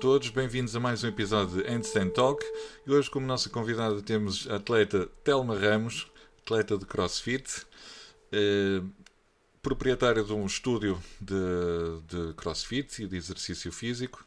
[0.00, 2.42] todos, bem-vindos a mais um episódio de Handstand Talk.
[2.86, 6.10] E hoje, como nossa convidada, temos a atleta Telma Ramos,
[6.42, 7.66] atleta de CrossFit,
[8.32, 8.80] eh,
[9.60, 11.34] proprietária de um estúdio de,
[12.06, 14.24] de CrossFit e de exercício físico.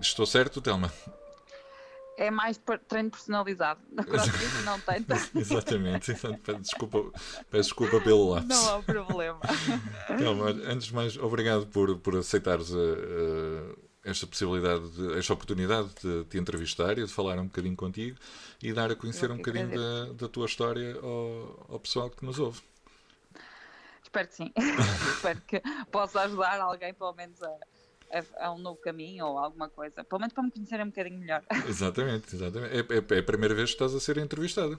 [0.00, 0.92] Estou certo, Telma?
[2.16, 3.80] é mais treino personalizado.
[3.92, 5.06] Na CrossFit não tem
[5.40, 6.12] Exatamente.
[6.12, 7.04] Peço desculpa,
[7.48, 8.48] peço desculpa pelo lápis.
[8.48, 9.40] Não há problema.
[10.10, 15.90] Então, antes de mais, obrigado por, por aceitares a, a, esta possibilidade, de, esta oportunidade
[16.02, 18.18] de te entrevistar e de falar um bocadinho contigo
[18.62, 22.38] e dar a conhecer um bocadinho da, da, tua história ao, ao pessoal que nos
[22.38, 22.60] ouve.
[24.02, 24.52] Espero que sim.
[25.16, 27.50] Espero que possa ajudar alguém, pelo menos, a
[28.12, 31.18] a, a, um novo caminho ou alguma coisa, pelo menos para me conhecerem um bocadinho
[31.18, 31.42] melhor.
[31.68, 32.74] Exatamente, exatamente.
[32.74, 34.76] É, é, é a primeira vez que estás a ser entrevistada.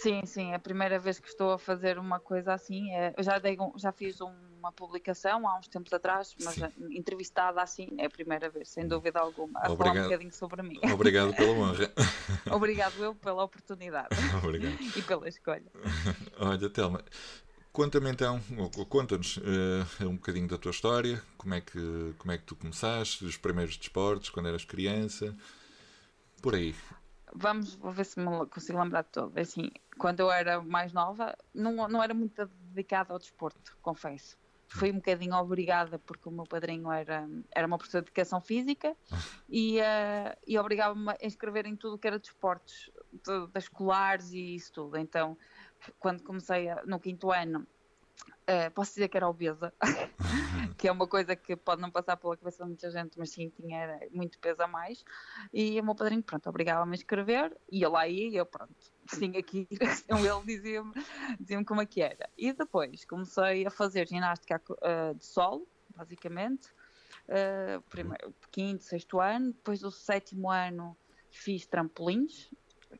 [0.00, 2.90] Sim, sim, é a primeira vez que estou a fazer uma coisa assim.
[2.92, 4.20] É, eu já, dei, já fiz
[4.62, 6.70] uma publicação há uns tempos atrás, mas sim.
[6.90, 9.78] entrevistada assim é a primeira vez, sem dúvida alguma, a Obrigado.
[9.78, 10.80] falar um bocadinho sobre mim.
[10.92, 11.92] Obrigado pela honra.
[12.54, 14.08] Obrigado eu pela oportunidade.
[14.42, 14.80] Obrigado.
[14.96, 15.66] e pela escolha.
[16.38, 17.04] Olha, Telma,
[17.72, 18.38] Conta-me então,
[18.90, 23.24] conta-nos uh, um bocadinho da tua história, como é, que, como é que tu começaste,
[23.24, 25.34] os primeiros desportos, quando eras criança,
[26.42, 26.74] por aí.
[27.34, 29.40] Vamos, vou ver se me consigo lembrar de tudo.
[29.40, 34.36] Assim, quando eu era mais nova, não, não era muito dedicada ao desporto, confesso.
[34.74, 38.96] Fui um bocadinho obrigada, porque o meu padrinho era, era uma professora de educação física
[39.48, 44.54] e, uh, e obrigava-me a inscrever em tudo que era desportos, de, de escolares e
[44.54, 44.96] isso tudo.
[44.96, 45.36] Então,
[45.98, 47.66] quando comecei a, no quinto ano,
[48.48, 49.72] uh, posso dizer que era obesa,
[50.78, 53.50] que é uma coisa que pode não passar pela cabeça de muita gente, mas sim,
[53.50, 55.04] tinha muito peso a mais.
[55.52, 58.74] E o meu padrinho, pronto, obrigava-me a escrever, e eu lá ia e eu, pronto,
[59.08, 59.66] tinha aqui,
[60.04, 60.92] então ele dizia-me
[61.38, 62.28] dizia como é que era.
[62.36, 65.66] E depois comecei a fazer ginástica uh, de solo,
[65.96, 66.68] basicamente,
[67.28, 70.96] uh, primeiro, quinto, sexto ano, depois do sétimo ano
[71.30, 72.50] fiz trampolins,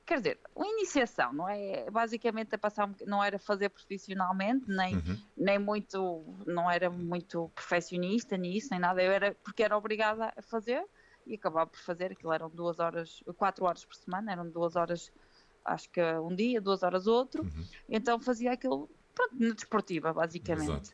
[0.04, 1.90] quer dizer, uma iniciação, não é?
[1.90, 5.18] Basicamente a passar, não era fazer profissionalmente, nem, uhum.
[5.36, 10.42] nem muito, não era muito perfeccionista nisso, nem nada, eu era, porque era obrigada a
[10.42, 10.84] fazer
[11.26, 15.12] e acabava por fazer, aquilo eram duas horas, quatro horas por semana, eram duas horas,
[15.64, 17.64] acho que um dia, duas horas outro, uhum.
[17.88, 20.70] então fazia aquilo, pronto, na desportiva, basicamente.
[20.70, 20.90] Exato.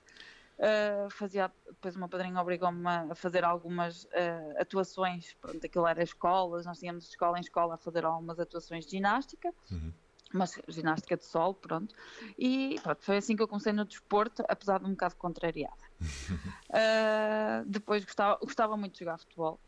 [0.58, 6.66] Uh, fazia, depois uma padrinha obrigou-me a fazer algumas uh, atuações, pronto, aquilo era escolas,
[6.66, 9.92] nós tínhamos de escola em escola a fazer algumas atuações de ginástica, uhum.
[10.32, 11.94] mas ginástica de sol, pronto,
[12.36, 15.76] e pronto, foi assim que eu comecei no desporto, apesar de um bocado contrariada.
[16.02, 19.60] uh, depois gostava, gostava muito de jogar futebol.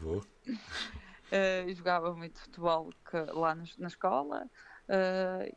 [0.00, 0.24] Boa.
[1.74, 4.48] jogava muito futebol que, lá no, na escola,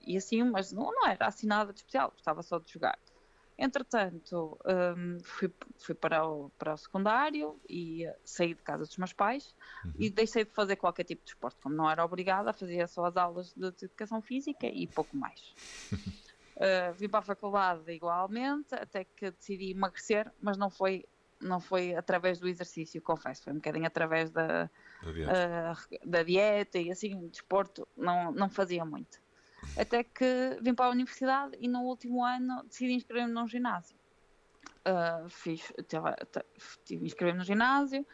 [0.01, 2.97] e assim, mas não, não era assim nada de especial, gostava só de jogar.
[3.61, 9.13] Entretanto, um, fui, fui para, o, para o secundário e saí de casa dos meus
[9.13, 9.53] pais
[9.85, 9.93] uhum.
[9.99, 11.59] e deixei de fazer qualquer tipo de esporte.
[11.61, 15.39] Como não era obrigada, fazia só as aulas de, de educação física e pouco mais.
[15.93, 21.05] uh, vim para a faculdade igualmente, até que decidi emagrecer, mas não foi,
[21.39, 24.71] não foi através do exercício, confesso, foi um bocadinho através da,
[25.03, 25.31] da, dieta.
[25.31, 29.20] Uh, da dieta e assim, desporto, não, não fazia muito.
[29.77, 33.95] Até que vim para a universidade e no último ano decidi inscrever-me num ginásio.
[34.81, 35.71] Uh, fiz,
[36.83, 38.05] tive inscrever-me no ginásio,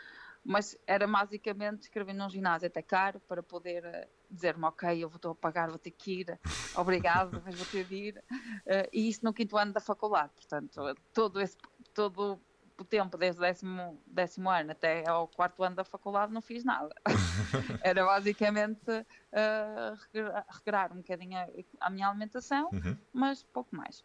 [0.44, 5.32] mas era basicamente inscrever-me num ginásio até caro para poder uh, dizer-me, ok, eu vou
[5.32, 6.40] a pagar, vou ter que ir,
[6.76, 8.24] obrigado, mas vou ter de ir.
[8.66, 11.58] Uh, e isso no quinto ano da faculdade, portanto, todo esse,
[11.94, 12.40] todo
[12.80, 16.64] o tempo, desde o décimo, décimo ano até ao quarto ano da faculdade, não fiz
[16.64, 16.94] nada.
[17.84, 21.48] Era basicamente uh, regrar um bocadinho a,
[21.88, 22.98] a minha alimentação, uhum.
[23.12, 24.04] mas pouco mais.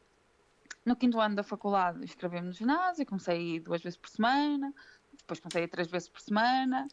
[0.84, 4.72] No quinto ano da faculdade, inscrevi-me no ginásio, comecei a ir duas vezes por semana,
[5.18, 6.88] depois comecei a ir três vezes por semana,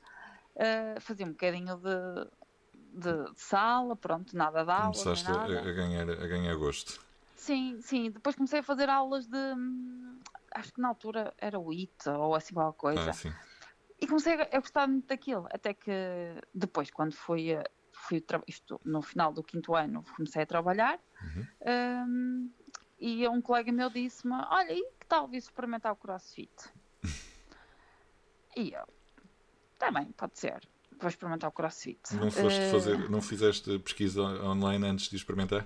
[0.56, 4.94] uh, fazia um bocadinho de, de, de, sala, pronto, nada de aula.
[4.94, 7.00] Começaste a, a, ganhar, a ganhar gosto.
[7.36, 8.12] Sim, sim.
[8.12, 9.56] Depois comecei a fazer aulas de
[10.60, 13.12] acho que na altura era o IT ou assim alguma coisa.
[13.12, 13.50] Ah,
[14.02, 15.92] e comecei a gostar muito daquilo, até que
[16.54, 17.50] depois, quando fui,
[17.92, 21.48] fui isto, no final do quinto ano, comecei a trabalhar uhum.
[22.08, 22.52] um,
[23.00, 26.52] e um colega meu disse-me: Olha, e que tal vir experimentar o crossfit?
[28.56, 28.88] e eu,
[29.78, 30.62] também, tá pode ser.
[31.00, 32.14] Vou experimentar o crossfit.
[32.14, 32.72] Não foste uh...
[32.72, 35.66] fazer, não fizeste pesquisa online antes de experimentar?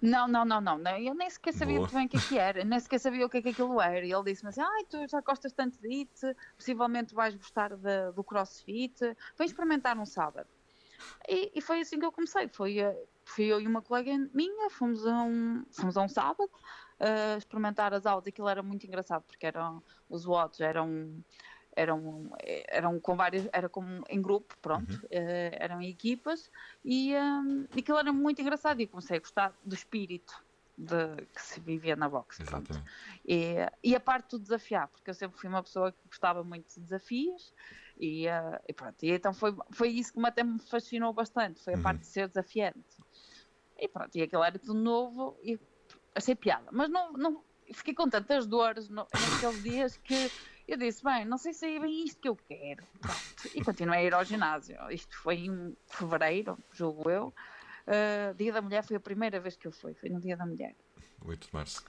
[0.00, 0.98] Não, não, não, não, não.
[0.98, 3.28] Eu nem sequer sabia muito bem o que, é que era, nem sequer sabia o
[3.28, 4.04] que é que aquilo era.
[4.04, 8.12] E ele disse-me assim: Ai, tu já gostas tanto de IT, possivelmente vais gostar de,
[8.14, 8.98] do crossfit,
[9.36, 10.48] vem experimentar um sábado.
[11.28, 12.48] E, e, foi assim que eu comecei.
[12.48, 16.50] Foi, eh, fui eu e uma colega minha, fomos a um, fomos a um sábado
[17.00, 18.26] uh, experimentar as aulas.
[18.26, 21.22] Aquilo era muito engraçado porque eram, os watts eram
[21.76, 22.30] eram,
[22.68, 24.98] eram com várias, era como em grupo, pronto, uhum.
[24.98, 26.50] uh, eram equipas
[26.84, 30.42] e, um, e aquilo era muito engraçado e comecei a gostar do espírito
[30.76, 32.42] de, que se vivia na boxe.
[33.26, 36.74] E, e a parte do desafiar, porque eu sempre fui uma pessoa que gostava muito
[36.74, 37.52] de desafios
[37.98, 41.74] e, uh, e pronto, e então foi, foi isso que até me fascinou bastante, foi
[41.74, 41.82] a uhum.
[41.82, 42.78] parte de ser desafiante.
[43.78, 45.58] E pronto, e aquilo era tudo novo e
[46.14, 47.42] achei piada, mas não, não
[47.72, 50.30] fiquei com tantas dores no, naqueles dias que
[50.66, 52.82] eu disse, bem, não sei se é bem isto que eu quero.
[53.00, 53.50] Pronto.
[53.54, 54.76] E continuei a ir ao ginásio.
[54.90, 57.34] Isto foi em fevereiro, julgo eu.
[57.86, 60.46] Uh, dia da Mulher foi a primeira vez que eu fui, foi no Dia da
[60.46, 60.74] Mulher.
[61.22, 61.84] 8 de março.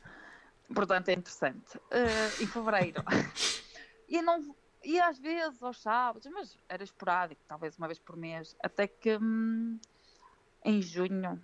[0.73, 1.77] Portanto, é interessante.
[1.77, 3.01] Uh, em fevereiro.
[4.09, 8.55] e não e às vezes aos sábados, mas era esporádico, talvez uma vez por mês,
[8.61, 9.79] até que hum,
[10.63, 11.43] em junho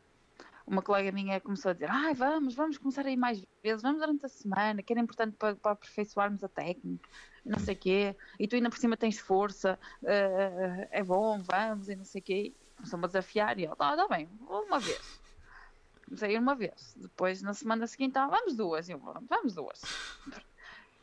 [0.72, 4.00] uma colega minha começou a dizer: Ai, vamos, vamos começar a ir mais vezes, vamos
[4.00, 7.08] durante a semana, que era importante para, para aperfeiçoarmos a técnica,
[7.46, 11.90] não sei o quê, e tu ainda por cima tens força, uh, é bom, vamos,
[11.90, 15.22] e não sei o quê começou-me a desafiar e eu, tá, tá bem, uma vez.
[16.06, 16.96] Comecei a ir uma vez.
[16.98, 18.90] Depois, na semana seguinte, ah, vamos duas.
[18.90, 19.82] E eu, vamos duas.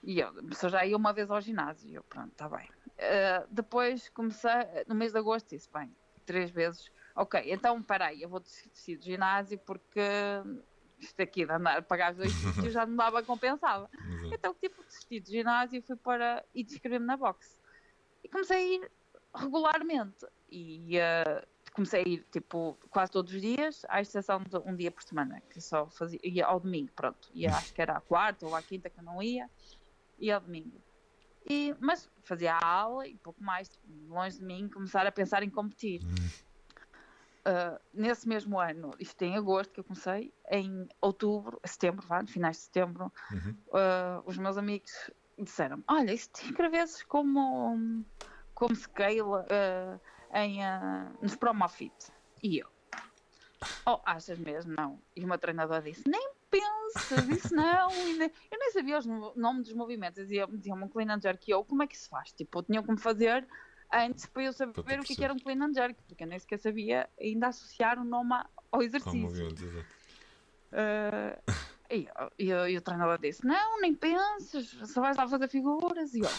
[0.03, 1.89] E eu, só já ia uma vez ao ginásio.
[1.89, 2.69] E eu, pronto, está bem.
[2.99, 4.51] Uh, depois comecei,
[4.87, 5.95] no mês de agosto, disse, bem,
[6.27, 6.91] três vezes.
[7.19, 10.01] Ok, então, peraí, eu vou desistir do ginásio porque
[11.01, 13.91] isto aqui de andar a pagar os dois sítios já não dava, compensava.
[14.05, 14.33] Uhum.
[14.33, 17.59] Então, tipo, desisti do ginásio e fui para, e inscrevi-me na boxe.
[18.23, 18.91] E comecei a ir
[19.35, 20.27] regularmente.
[20.49, 24.93] E uh, comecei a ir tipo quase todos os dias, à exceção de um dia
[24.93, 27.29] por semana, que só fazia, ia ao domingo, pronto.
[27.35, 29.51] Ia, acho que era à quarta ou à quinta que eu não ia,
[30.21, 30.81] ia ao domingo.
[31.51, 33.69] E, mas fazia a aula e pouco mais,
[34.07, 36.01] longe de mim, começar a pensar em competir.
[37.47, 42.29] Uh, nesse mesmo ano, isto em agosto que eu comecei, em outubro, setembro, vá, no
[42.29, 43.57] finais de setembro, uhum.
[43.69, 44.93] uh, os meus amigos
[45.39, 48.05] disseram: Olha, se te inscrevesses como,
[48.55, 50.01] como scale uh,
[50.35, 52.13] em, uh, nos Promofit.
[52.43, 52.69] E eu,
[53.87, 54.75] oh, achas mesmo?
[54.77, 55.01] Não.
[55.17, 57.91] E o meu treinador disse, nem pensas, disse não.
[57.91, 59.07] Eu nem sabia os
[59.37, 60.23] nomes dos movimentos.
[60.23, 61.49] Diziam-me diziam um clean and jerk.
[61.49, 62.33] E eu, como é que se faz?
[62.33, 63.47] Tipo, tinham que me fazer
[63.93, 66.39] antes para eu saber o que, que, era um clean and jerk, porque eu nem
[66.39, 68.35] sequer sabia ainda associar o nome
[68.71, 69.49] ao exercício.
[70.71, 71.39] Uh,
[71.91, 72.09] e,
[72.39, 76.15] e, e, o treinador disse: Não, nem penses, só vais lá fazer figuras.
[76.15, 76.31] E eu,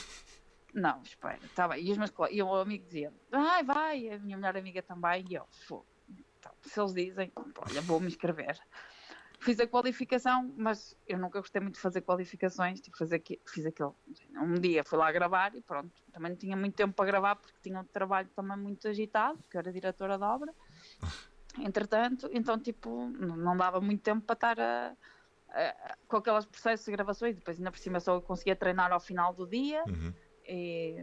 [0.73, 1.85] não, espera, está bem.
[1.85, 5.25] E, os meus, e o meu amigo dizia, vai, vai, a minha melhor amiga também,
[5.29, 5.47] e eu,
[6.39, 8.59] então, se eles dizem, olha, vou-me inscrever.
[9.39, 13.65] Fiz a qualificação, mas eu nunca gostei muito de fazer qualificações, tipo, fazer aqui, fiz
[13.65, 13.95] aquilo.
[14.35, 17.57] Um dia fui lá gravar e pronto, também não tinha muito tempo para gravar porque
[17.61, 20.53] tinha um trabalho também muito agitado, porque eu era diretora de obra.
[21.59, 24.95] Entretanto, então, tipo, não dava muito tempo para estar a,
[25.49, 29.33] a, com aqueles processos de gravações, depois ainda por cima só conseguia treinar ao final
[29.33, 29.83] do dia.
[29.87, 30.13] Uhum
[30.49, 30.95] e,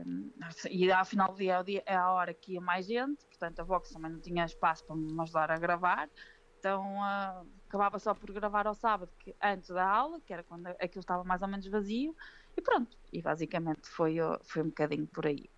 [0.71, 3.62] e ao final do dia, é, é a hora que ia mais gente, portanto a
[3.62, 6.11] Vox também não tinha espaço para me ajudar a gravar,
[6.59, 10.67] então uh, acabava só por gravar ao sábado, que, antes da aula, que era quando
[10.67, 12.17] aquilo estava mais ou menos vazio,
[12.57, 15.51] e pronto, e basicamente foi, foi um bocadinho por aí.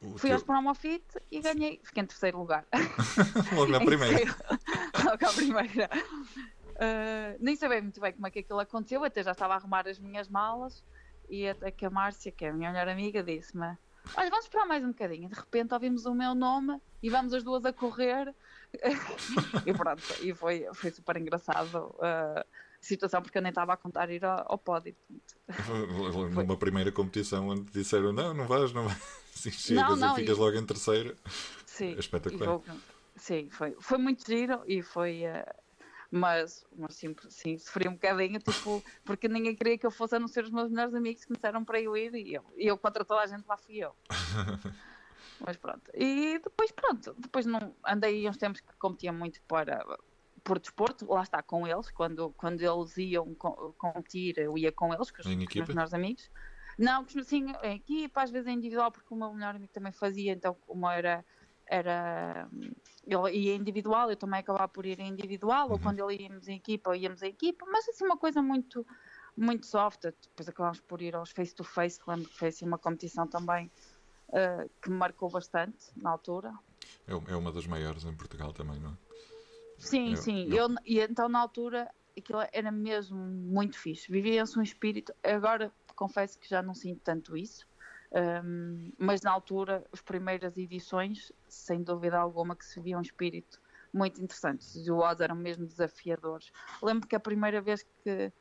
[0.00, 0.32] O Fui teu...
[0.32, 2.66] aos Promofit e ganhei, fiquei em terceiro lugar.
[3.54, 4.34] Logo na primeira.
[5.04, 5.88] Logo à primeira.
[6.72, 9.86] Uh, nem sabia muito bem como é que aquilo aconteceu, até já estava a arrumar
[9.86, 10.82] as minhas malas
[11.28, 13.78] e até que a Márcia, que é a minha melhor amiga, disse-me:
[14.16, 15.28] Olha, vamos esperar mais um bocadinho.
[15.28, 18.34] De repente ouvimos o meu nome e vamos as duas a correr.
[19.66, 22.44] e pronto, e foi, foi super engraçado uh, a
[22.80, 24.94] situação, porque eu nem estava a contar ir ao, ao pódio.
[26.34, 28.98] Numa primeira competição onde disseram: Não, não vais, não vais.
[29.32, 30.40] Sim, chegas não, não, e ficas e...
[30.40, 31.16] logo em terceiro.
[31.66, 32.60] Sim, é espetacular.
[33.16, 35.22] Sim, foi, foi muito giro e foi.
[35.26, 35.62] Uh,
[36.14, 40.18] mas, mas sim, sim, sofri um bocadinho, tipo, porque ninguém queria que eu fosse a
[40.18, 42.76] não ser os meus melhores amigos que me disseram para eu ir e eu, eu
[42.76, 43.96] contra toda a gente lá fui eu.
[45.44, 45.90] mas pronto.
[45.94, 49.84] E depois, pronto, depois não andei uns tempos que competia muito para
[50.44, 55.10] por desporto, lá está, com eles, quando, quando eles iam competir, eu ia com eles,
[55.10, 56.30] com os, com os meus melhores amigos.
[56.78, 60.32] Não, sim, em equipa, às vezes em individual, porque o meu melhor amigo também fazia,
[60.32, 61.24] então como era
[61.64, 62.48] era
[63.06, 65.72] ele ia individual, eu também acabava por ir individual, uhum.
[65.72, 68.86] ou quando ele íamos em equipa, íamos em equipa, mas assim uma coisa muito
[69.34, 72.78] muito soft, depois acabámos por ir aos face to face, lembro que foi assim uma
[72.78, 73.70] competição também
[74.32, 76.52] uh, que me marcou bastante na altura.
[77.06, 78.96] É, é, uma das maiores em Portugal também, não é?
[79.78, 84.62] Sim, é, sim, eu, e então na altura aquilo era mesmo muito fixe, vivia-se um
[84.62, 87.66] espírito, agora confesso que já não sinto tanto isso,
[88.12, 93.60] um, mas na altura, as primeiras edições, sem dúvida alguma, que se via um espírito
[93.92, 94.60] muito interessante.
[94.60, 96.52] Os WODs eram mesmo desafiadores.
[96.82, 98.32] Lembro que a primeira vez que.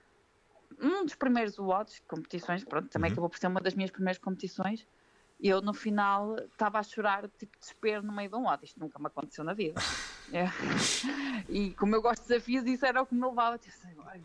[0.79, 3.13] Um dos primeiros WODs, competições, pronto, também uhum.
[3.13, 4.87] acabou por ser uma das minhas primeiras competições,
[5.49, 8.63] eu no final estava a chorar tipo de desespero no meio de um lado.
[8.63, 9.81] Isto nunca me aconteceu na vida.
[10.33, 10.45] É.
[11.49, 13.57] E como eu gosto de desafios, isso era o que me levava.
[13.57, 13.75] Tipo,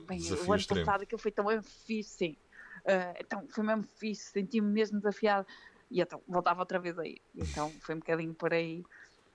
[0.07, 2.37] bem, o ano passado aquilo foi tão fixe, sim.
[2.83, 5.49] Uh, então foi mesmo fixe, senti-me mesmo desafiado.
[5.91, 7.19] E então voltava outra vez aí.
[7.35, 8.85] Então foi um bocadinho por aí.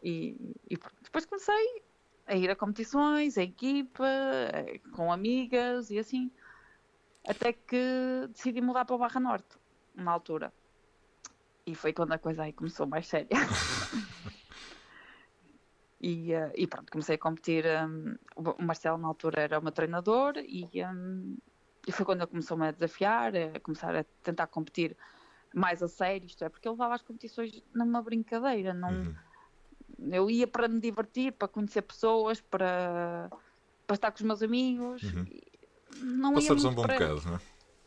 [0.02, 1.84] E, e depois comecei
[2.26, 4.08] a ir a competições, a equipa,
[4.94, 6.32] com amigas e assim.
[7.28, 9.58] Até que decidi mudar para o Barra Norte,
[9.94, 10.54] na altura.
[11.72, 13.30] E foi quando a coisa aí começou mais séria.
[16.02, 17.64] e, uh, e, pronto, comecei a competir.
[17.66, 21.38] Um, o Marcelo, na altura, era o meu treinador, e, um,
[21.88, 24.98] e foi quando ele começou-me a desafiar, a começar a tentar competir
[25.56, 26.26] mais a sério.
[26.26, 28.74] Isto é, porque eu levava as competições numa brincadeira.
[28.74, 29.16] Não, uhum.
[30.12, 33.30] Eu ia para me divertir, para conhecer pessoas, para,
[33.88, 35.04] para estar com os meus amigos.
[35.04, 35.26] Uhum.
[36.02, 37.40] Não Passares um bom bocado, não é?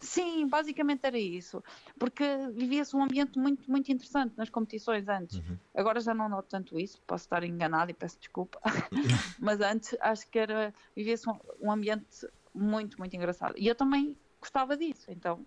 [0.04, 1.62] Sim, basicamente era isso.
[1.98, 5.38] Porque vivia-se um ambiente muito, muito interessante nas competições antes.
[5.38, 5.58] Uhum.
[5.74, 8.60] Agora já não noto tanto isso, posso estar enganado e peço desculpa.
[9.40, 12.06] Mas antes acho que era vivia-se um, um, ambiente
[12.54, 13.54] muito, muito engraçado.
[13.56, 15.46] E eu também gostava disso, então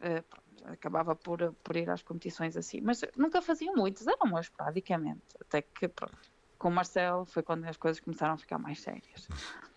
[0.00, 2.80] uh, pronto, acabava por, por ir às competições assim.
[2.80, 5.22] Mas nunca fazia muitos, eram meus esporadicamente.
[5.40, 6.18] Até que pronto,
[6.58, 9.28] com o Marcelo foi quando as coisas começaram a ficar mais sérias.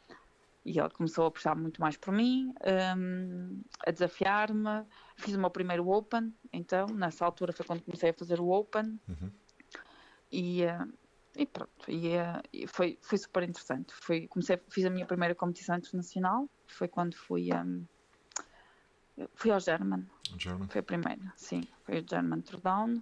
[0.64, 2.54] E ele começou a puxar muito mais por mim,
[2.98, 4.86] um, a desafiar-me.
[5.18, 9.00] Fiz o meu primeiro Open, então, nessa altura foi quando comecei a fazer o Open.
[9.08, 9.32] Uhum.
[10.32, 10.94] E, uh,
[11.36, 13.94] e pronto, e, uh, e, foi, foi super interessante.
[13.94, 17.84] Foi, comecei, fiz a minha primeira competição internacional, foi quando fui, um,
[19.34, 20.06] fui ao German.
[20.38, 20.68] German.
[20.70, 23.02] Foi a primeira, sim, foi o German Throwdown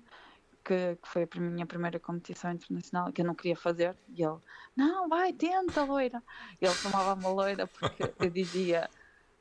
[0.70, 4.38] que, que, foi a minha primeira competição internacional que eu não queria fazer e ele,
[4.76, 6.22] não, vai, tenta, loira.
[6.62, 8.88] E ele chamava-me loira porque eu dizia,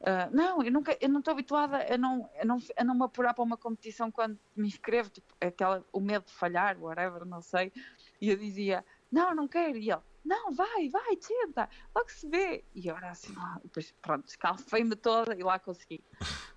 [0.00, 3.04] uh, não, eu nunca, eu não estou habituada a não, a, não, a não me
[3.04, 7.42] apurar para uma competição quando me inscrevo, tipo, aquela, o medo de falhar, whatever, não
[7.42, 7.70] sei.
[8.18, 8.82] E eu dizia,
[9.12, 9.76] não, não quero.
[9.76, 12.64] E ele, não, vai, vai, tenta, logo se vê.
[12.74, 16.02] E eu era assim, ah, depois, pronto, escalfei-me toda e lá consegui.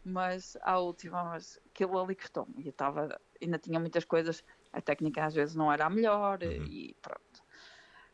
[0.05, 2.65] Mas à última, mas aquilo ali custou-me.
[2.65, 6.63] Eu estava, ainda tinha muitas coisas a técnica às vezes não era a melhor uhum.
[6.63, 7.43] e pronto.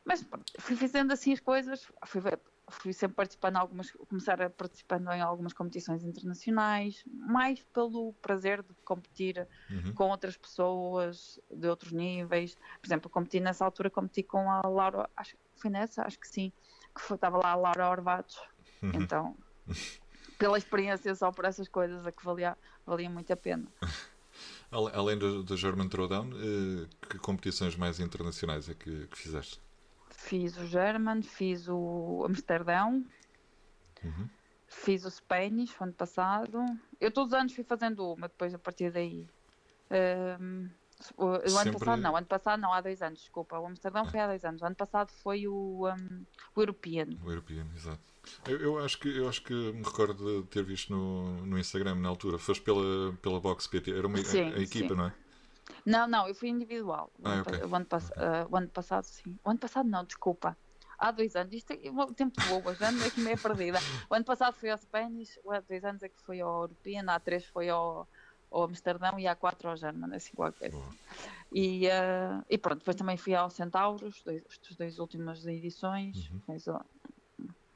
[0.03, 2.21] Mas pronto, fui fazendo assim as coisas, fui,
[2.69, 8.63] fui sempre participando em algumas, começar a participando em algumas competições internacionais, mais pelo prazer
[8.63, 9.93] de competir uhum.
[9.93, 12.55] com outras pessoas de outros níveis.
[12.81, 16.27] Por exemplo, competi nessa altura, competi com a Laura, acho que foi nessa, acho que
[16.27, 16.51] sim,
[16.95, 18.39] que foi, estava lá a Laura Orvatos.
[18.81, 18.91] Uhum.
[18.93, 19.37] Então,
[20.39, 23.67] pela experiência só por essas coisas, é que valia, valia muito a pena.
[24.69, 29.61] Além do, do German Throwdown, eh, que competições mais internacionais é que, que, fizeste?
[30.09, 33.05] Fiz o German, fiz o Amsterdão,
[34.03, 34.29] uhum.
[34.67, 36.65] fiz o Spanish ano passado.
[36.99, 39.25] Eu todos os anos fui fazendo uma, depois a partir daí.
[40.41, 40.69] Um,
[41.15, 43.59] o, o ano passado não, ano passado não, há dois anos, desculpa.
[43.59, 44.09] O Amsterdão ah.
[44.09, 44.61] foi há dois anos.
[44.61, 46.25] O ano passado foi o, um,
[46.55, 47.07] o European.
[47.23, 47.99] O European, exato.
[48.45, 51.95] Eu, eu, acho que, eu acho que me recordo de ter visto no, no Instagram
[51.95, 52.37] na altura.
[52.37, 54.95] Foste pela, pela Box PT, era uma sim, a, a equipa, sim.
[54.95, 55.13] não é?
[55.85, 57.11] Não, não, eu fui individual.
[57.19, 57.59] O, ah, ano, okay.
[57.59, 58.25] o, ano, okay.
[58.25, 59.39] uh, o ano passado, sim.
[59.43, 60.57] O ano passado não, desculpa.
[60.97, 63.77] Há dois anos, isto é o tempo voa, já ando aqui meio perdida.
[64.09, 67.19] O ano passado foi ao Spanish, há dois anos é que foi ao European, há
[67.19, 68.07] três foi ao,
[68.51, 70.71] ao Amsterdão e há quatro ao German, assim qualquer.
[71.51, 76.41] E, uh, e pronto, depois também fui ao Centauros, dois, as duas últimas edições, uhum.
[76.47, 76.65] mas,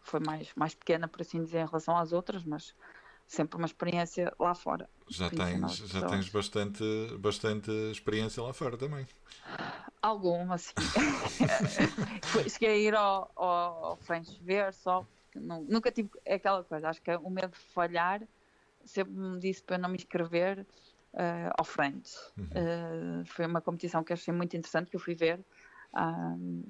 [0.01, 2.75] foi mais, mais pequena, por assim dizer, em relação às outras, mas
[3.27, 4.89] sempre uma experiência lá fora.
[5.09, 6.83] Já tens, já tens bastante,
[7.17, 9.07] bastante experiência lá fora também.
[10.01, 10.73] Alguma, sim.
[12.49, 17.15] Cheguei a ir ao, ao, ao French ver só, nunca tive aquela coisa, acho que
[17.15, 18.21] o medo de falhar
[18.85, 20.65] sempre me disse para não me inscrever
[21.13, 22.15] uh, ao French.
[22.37, 22.45] Uhum.
[22.45, 25.43] Uh, foi uma competição que achei muito interessante, que eu fui ver.
[25.93, 26.63] Um,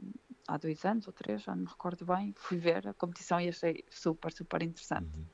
[0.47, 3.49] há dois anos ou três, já não me recordo bem, fui ver a competição e
[3.49, 5.09] achei super, super interessante.
[5.15, 5.25] Uhum.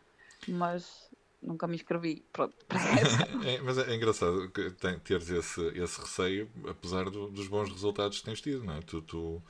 [0.57, 1.09] Mas
[1.41, 3.23] nunca me inscrevi pronto, para essa.
[3.47, 8.19] é, mas é, é engraçado tem, teres esse, esse receio, apesar do, dos bons resultados
[8.19, 8.81] que tens tido, não é?
[8.81, 9.41] Tu, tu,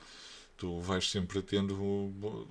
[0.56, 2.46] tu vais sempre tendo.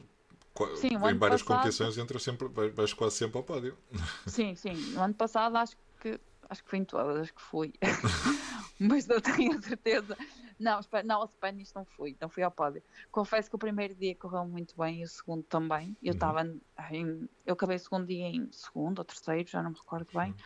[0.78, 3.78] Sim, em várias passado, competições entra sempre, vais quase sempre ao pódio.
[4.28, 4.76] Sim, sim.
[4.94, 7.74] No ano passado acho que acho que fui em todas, acho que fui.
[8.80, 10.18] mas não tenho certeza.
[10.60, 12.82] Não, não, ao Spanish não fui, não fui ao pódio.
[13.12, 15.96] Confesso que o primeiro dia correu muito bem e o segundo também.
[16.02, 17.28] Eu estava uhum.
[17.46, 20.32] eu acabei o segundo dia em segundo ou terceiro, já não me recordo bem.
[20.32, 20.38] Uhum.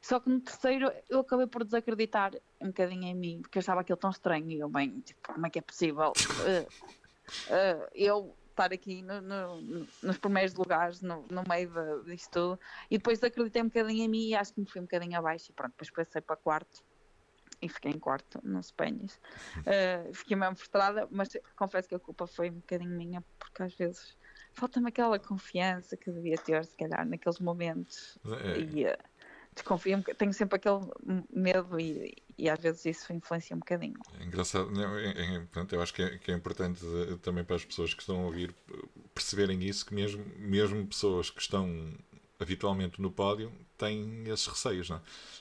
[0.00, 3.80] Só que no terceiro eu acabei por desacreditar um bocadinho em mim, porque eu achava
[3.80, 4.50] aquilo tão estranho.
[4.50, 6.62] E eu, bem, tipo, como é que é possível uh,
[7.52, 12.60] uh, eu estar aqui no, no, nos primeiros lugares, no, no meio de, disto tudo?
[12.90, 15.50] E depois desacreditei um bocadinho em mim e acho que me fui um bocadinho abaixo.
[15.50, 16.82] E pronto, depois passei para quarto
[17.60, 19.20] e fiquei em quarto no Spenhas.
[19.58, 23.74] Uh, fiquei mesmo frustrada, mas confesso que a culpa foi um bocadinho minha, porque às
[23.74, 24.16] vezes
[24.52, 28.18] falta-me aquela confiança que devia ter, se calhar, naqueles momentos.
[28.24, 28.58] É.
[28.58, 28.96] E uh,
[29.54, 30.80] desconfio, tenho sempre aquele
[31.30, 33.98] medo e, e, às vezes isso influencia um bocadinho.
[34.20, 37.44] É engraçado, não, é, é, portanto, eu acho que é, que é importante eh, também
[37.44, 38.54] para as pessoas que estão a ouvir
[39.14, 41.94] perceberem isso, que mesmo, mesmo pessoas que estão
[42.38, 45.00] habitualmente no pódio têm esses receios não?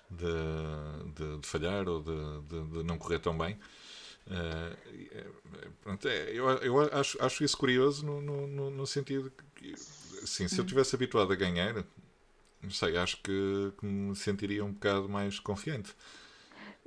[0.09, 3.59] De, de, de falhar ou de, de, não correr tão bem.
[4.27, 9.73] Uh, pronto, é, eu, eu acho, acho isso curioso no, no, no sentido que,
[10.23, 11.85] assim, se eu estivesse habituado a ganhar,
[12.61, 15.93] não sei, acho que, que, me sentiria um bocado mais confiante.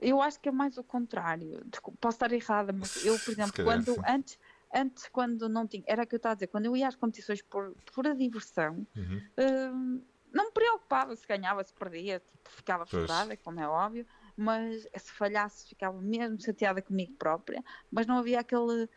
[0.00, 1.62] Eu acho que é mais o contrário.
[1.66, 4.38] Desculpa, posso estar errada, mas eu, por exemplo, quando antes,
[4.74, 6.94] antes, quando não tinha, era o que eu estava a dizer, quando eu ia às
[6.94, 9.22] competições por, por a diversão, uhum.
[9.38, 10.02] uh,
[10.32, 15.12] não me preocupava se ganhava, se perdia, tipo, ficava frustrada, como é óbvio, mas se
[15.12, 18.88] falhasse ficava mesmo chateada comigo própria, mas não havia aquele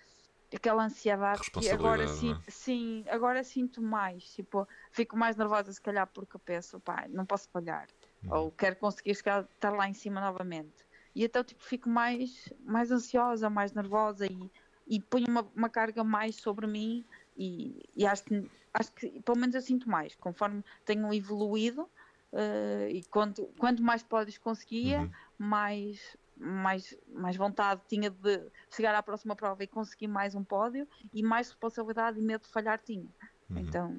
[0.54, 2.52] aquela ansiedade que agora sim, é?
[2.52, 7.50] sim, agora sinto mais, tipo, fico mais nervosa se calhar porque penso, pá, não posso
[7.50, 7.88] falhar,
[8.24, 8.34] uhum.
[8.34, 10.86] ou quero conseguir chegar, estar lá em cima novamente.
[11.16, 14.52] E então tipo, fico mais, mais ansiosa, mais nervosa e,
[14.88, 17.06] e ponho uma, uma carga mais sobre mim
[17.38, 22.90] e, e acho que acho que pelo menos eu sinto mais, conforme tenho evoluído uh,
[22.90, 25.12] e quanto, quanto mais pódios conseguia, uhum.
[25.38, 30.88] mais, mais, mais vontade tinha de chegar à próxima prova e conseguir mais um pódio
[31.14, 33.10] e mais responsabilidade e medo de falhar tinha.
[33.52, 33.60] Uhum.
[33.60, 33.98] Então,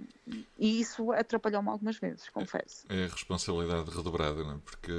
[0.58, 2.86] e isso atrapalhou-me algumas vezes, confesso.
[2.88, 4.58] É a responsabilidade redobrada, não é?
[4.64, 4.92] Porque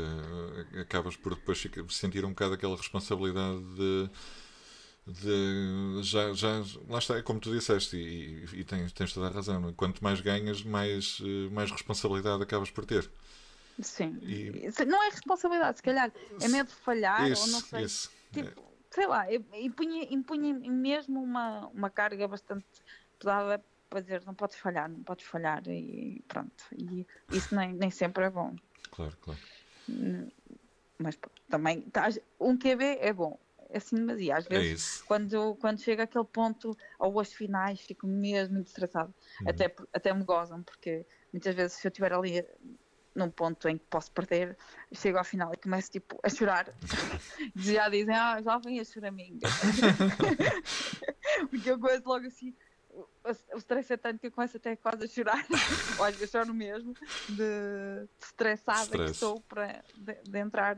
[0.73, 4.09] eh, acabas por depois sentir um bocado aquela responsabilidade de
[5.05, 9.29] de, já, já, lá está, é como tu disseste, e, e tens, tens toda a
[9.29, 9.69] razão.
[9.69, 9.73] É?
[9.73, 13.09] Quanto mais ganhas, mais, eh, mais responsabilidade acabas por ter.
[13.81, 14.17] Sim.
[14.21, 14.71] E...
[14.85, 17.85] Não é responsabilidade, se calhar é medo de falhar, ou não sei.
[18.31, 18.73] Tipo, é.
[18.91, 19.25] Sei lá,
[19.55, 22.65] impunha, impunha mesmo uma, uma carga bastante
[23.17, 26.65] pesada para dizer não podes falhar, não podes falhar e pronto.
[26.75, 28.55] E isso nem, nem sempre é bom.
[28.89, 29.39] Claro, claro.
[30.97, 31.85] Mas também
[32.39, 33.37] um QB é bom,
[33.71, 34.37] assim demasia.
[34.37, 38.67] Às é vezes, é quando, quando chega aquele ponto, ou as finais, fico mesmo muito
[38.67, 39.13] estressado.
[39.41, 39.49] Uhum.
[39.49, 42.43] Até, até me gozam, porque muitas vezes, se eu estiver ali
[43.15, 44.57] num ponto em que posso perder,
[44.91, 46.73] chego ao final e começo tipo a chorar.
[47.55, 49.47] já dizem, ah, já vem a choraminga.
[51.51, 52.55] porque eu gosto logo assim.
[53.23, 55.45] O stress é tanto que eu começo até quase a chorar.
[55.99, 56.93] Olha, eu choro mesmo
[57.29, 59.05] de, de estressada Stress.
[59.05, 60.75] que estou para de, de entrar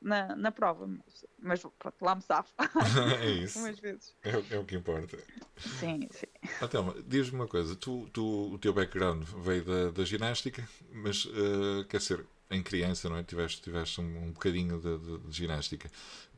[0.00, 2.54] na, na prova, mas, mas pronto, lá me safo.
[3.20, 3.58] é isso.
[3.58, 4.14] Umas vezes.
[4.22, 5.18] É, é, o que importa.
[5.56, 6.26] Sim, sim.
[6.60, 11.84] Até diz-me uma coisa: tu, tu, o teu background veio da, da ginástica, mas uh,
[11.88, 13.24] quer ser em criança, não é?
[13.24, 15.90] Tiveste, tiveste um, um bocadinho de, de, de ginástica.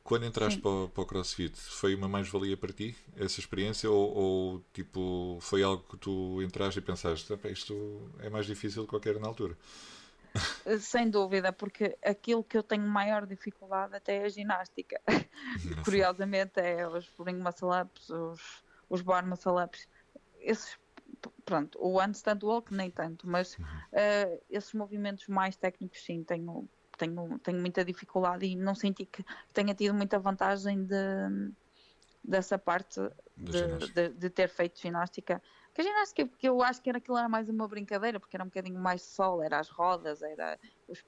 [0.09, 3.91] Quando entraste para o, para o, CrossFit, foi uma mais-valia para ti, essa experiência?
[3.91, 8.87] Ou, ou, tipo, foi algo que tu entraste e pensaste, isto é mais difícil do
[8.87, 9.55] que qualquer na altura?
[10.81, 14.99] Sem dúvida, porque aquilo que eu tenho maior dificuldade até é a ginástica.
[15.85, 19.87] Curiosamente é os spring muscle ups, os, os bar muscle ups.
[20.41, 20.79] Esses,
[21.45, 26.67] pronto, o handstand walk nem tanto, mas uh, esses movimentos mais técnicos sim, tenho,
[26.99, 30.97] tenho, tenho muita dificuldade e não senti que tenha tido muita vantagem de,
[32.23, 33.01] dessa parte
[33.37, 35.41] de, de, de, ter feito ginástica.
[35.73, 38.45] Que a ginástica, porque eu acho que era, aquilo era mais uma brincadeira, porque era
[38.45, 40.59] um bocadinho mais sol, era as rodas, era
[40.89, 41.05] os,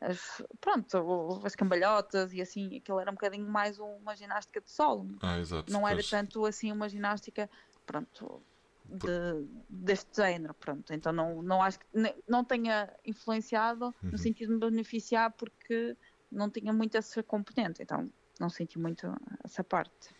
[0.00, 5.16] as, pronto, as cambalhotas e assim, aquilo era um bocadinho mais uma ginástica de solo.
[5.22, 7.48] Ah, exato, não era tanto assim uma ginástica,
[7.86, 8.42] pronto,
[8.84, 10.92] de, deste género, pronto.
[10.92, 11.86] Então não, não acho que
[12.28, 14.10] não tenha influenciado uhum.
[14.10, 15.96] no sentido de me beneficiar porque
[16.30, 19.06] não tinha muito essa componente, então não senti muito
[19.44, 20.10] essa parte.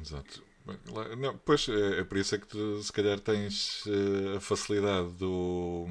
[0.00, 0.44] Exato.
[1.18, 5.10] Não, pois é, é, por isso é que tu se calhar tens uh, a facilidade
[5.14, 5.86] do,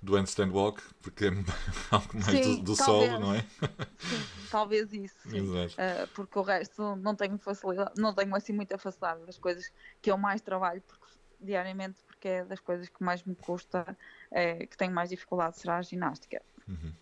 [0.00, 1.28] do handstand walk, porque é
[1.90, 3.40] algo mais sim, do, do solo, não é?
[3.40, 5.16] Sim, talvez isso.
[5.28, 10.10] Uh, porque o resto não tenho facilidade, não tenho assim muita facilidade das coisas que
[10.10, 11.06] eu mais trabalho porque,
[11.40, 13.96] diariamente, porque é das coisas que mais me custa,
[14.30, 16.42] é, que tenho mais dificuldade, será a ginástica.
[16.68, 16.92] Uhum.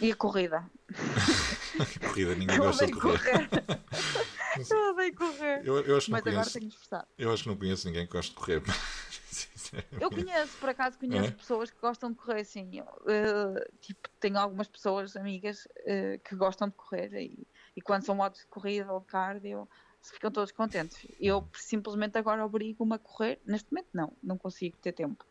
[0.00, 0.64] E a corrida.
[1.78, 3.18] a corrida, ninguém gosta de correr.
[3.18, 3.50] correr.
[4.68, 5.62] Eu odeio correr.
[5.64, 7.06] Eu, eu acho Mas conheço, agora tenho de esforçar.
[7.16, 8.62] Eu acho que não conheço ninguém que goste de correr.
[10.00, 11.32] Eu conheço, por acaso, conheço é?
[11.32, 12.80] pessoas que gostam de correr assim.
[12.80, 18.14] Uh, tipo, tenho algumas pessoas, amigas, uh, que gostam de correr e, e quando são
[18.14, 19.68] modos de corrida ou cardio,
[20.02, 21.06] ficam todos contentes.
[21.20, 23.40] Eu simplesmente agora obrigo-me a correr.
[23.44, 25.24] Neste momento, não, não consigo ter tempo.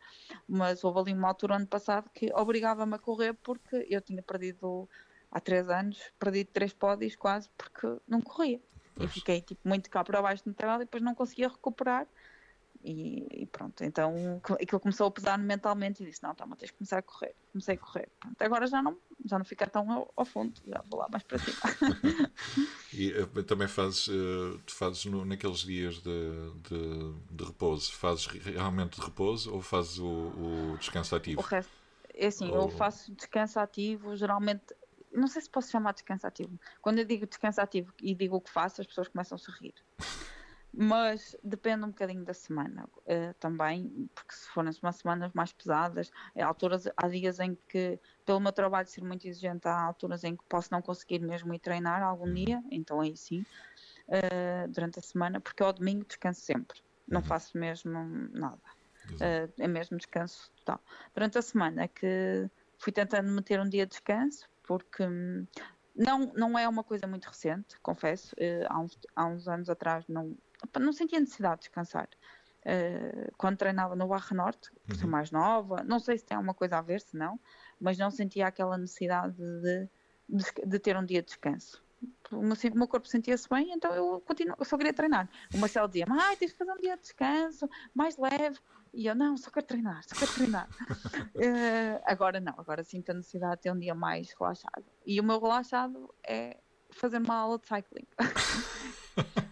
[0.46, 4.88] Mas houve ali uma altura ano passado que obrigava-me a correr porque eu tinha perdido
[5.30, 8.60] há três anos perdi três pódios quase porque não corria.
[8.94, 9.10] Pois.
[9.10, 12.06] E fiquei tipo, muito cá para baixo no trabalho e depois não conseguia recuperar.
[12.82, 16.78] E, e, pronto, então aquilo começou a pesar mentalmente e disse: Não, toma, tens que
[16.78, 17.34] começar a correr.
[17.52, 18.08] Comecei a correr.
[18.18, 21.22] Pronto, agora já não, já não fica tão ao, ao fundo, já vou lá mais
[21.22, 21.58] para cima.
[22.94, 28.26] e uh, também fazes, uh, tu fazes no, naqueles dias de, de, de, repouso, fazes
[28.26, 31.40] realmente de repouso ou fazes o, o descanso ativo?
[31.40, 31.70] O resto,
[32.14, 32.62] é assim, ou...
[32.62, 34.74] eu faço descanso ativo, geralmente
[35.12, 36.58] não sei se posso chamar de descanso ativo.
[36.80, 39.74] Quando eu digo descanso ativo e digo o que faço, as pessoas começam a sorrir.
[40.72, 46.10] Mas depende um bocadinho da semana uh, também, porque se forem umas semanas mais pesadas,
[46.36, 50.36] há alturas, há dias em que, pelo meu trabalho ser muito exigente, há alturas em
[50.36, 52.34] que posso não conseguir mesmo ir treinar algum uhum.
[52.34, 53.44] dia, então aí sim,
[54.08, 57.26] uh, durante a semana, porque ao domingo descanso sempre, não uhum.
[57.26, 57.98] faço mesmo
[58.32, 58.62] nada,
[59.14, 60.80] uh, é mesmo descanso total.
[61.12, 65.44] Durante a semana que fui tentando meter um dia de descanso, porque hum,
[65.96, 68.36] não, não é uma coisa muito recente, confesso.
[68.36, 70.36] Uh, há, uns, há uns anos atrás não,
[70.78, 72.08] não sentia necessidade de descansar.
[72.60, 75.10] Uh, quando treinava no Barra Norte, por ser uhum.
[75.10, 77.40] mais nova, não sei se tem alguma coisa a ver, se não,
[77.80, 79.88] mas não sentia aquela necessidade de,
[80.28, 81.82] de, de ter um dia de descanso.
[82.30, 85.28] O meu, o meu corpo sentia-se bem, então eu, continuo, eu só queria treinar.
[85.52, 88.58] O Marcelo dizia-me, ah, tens de fazer um dia de descanso, mais leve.
[88.92, 90.68] E eu, não, só quero treinar, só quero treinar.
[90.68, 94.84] uh, agora não, agora sinto a necessidade de ter um dia mais relaxado.
[95.04, 96.58] E o meu relaxado é
[96.90, 98.06] fazer uma aula de cycling.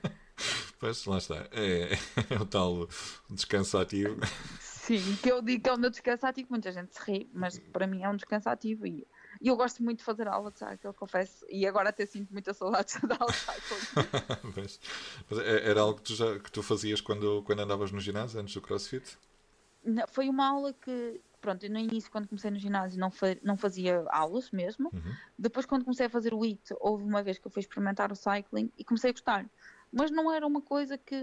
[0.78, 1.46] pois, lá está.
[1.52, 1.92] É,
[2.34, 2.88] é o tal
[3.30, 4.16] descanso ativo.
[4.60, 7.58] Sim, que eu digo que é o meu descanso ativo, muita gente se ri, mas
[7.58, 9.06] para mim é um descanso ativo e,
[9.38, 12.54] e eu gosto muito de fazer aula de cycling, confesso, e agora até sinto muita
[12.54, 14.52] saudade da aula de cycling.
[14.56, 14.80] mas,
[15.28, 18.40] mas, é, era algo que tu, já, que tu fazias quando, quando andavas no ginásio,
[18.40, 19.18] antes do crossfit?
[20.08, 24.04] foi uma aula que, pronto, no início, quando comecei no ginásio, não, fa não fazia
[24.10, 24.90] aulas mesmo.
[24.92, 25.14] Uhum.
[25.38, 28.16] Depois, quando comecei a fazer o IT, houve uma vez que eu fui experimentar o
[28.16, 29.46] cycling e comecei a gostar.
[29.92, 31.16] Mas não era uma coisa que.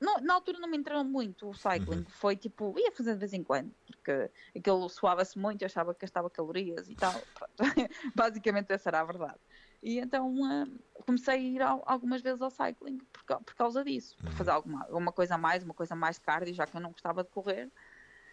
[0.00, 1.98] Não, na altura não me entrou muito o cycling.
[1.98, 2.06] Uhum.
[2.08, 6.00] Foi tipo, ia fazer de vez em quando, porque aquilo suava-se muito, eu achava que
[6.00, 7.12] gastava calorias e tal.
[8.14, 9.38] Basicamente, essa era a verdade.
[9.82, 14.16] E então uh, comecei a ir ao, algumas vezes ao cycling por, por causa disso,
[14.24, 14.30] uhum.
[14.32, 17.22] fazer alguma, alguma coisa a mais, uma coisa mais cardio, já que eu não gostava
[17.22, 17.70] de correr.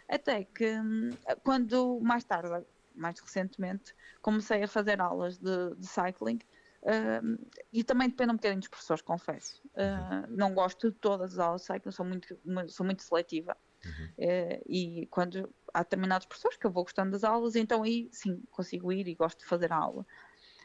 [0.07, 1.09] Até que hum,
[1.43, 6.39] quando mais tarde, mais recentemente, comecei a fazer aulas de, de cycling.
[6.87, 7.37] Uh,
[7.73, 9.61] e também depende um bocadinho dos professores, confesso.
[9.73, 13.57] Uh, não gosto de todas as aulas de cycling, sou muito, sou muito seletiva.
[13.85, 14.05] Uhum.
[14.17, 18.41] Uh, e quando há determinados professores que eu vou gostando das aulas, então aí sim
[18.49, 20.05] consigo ir e gosto de fazer a aula.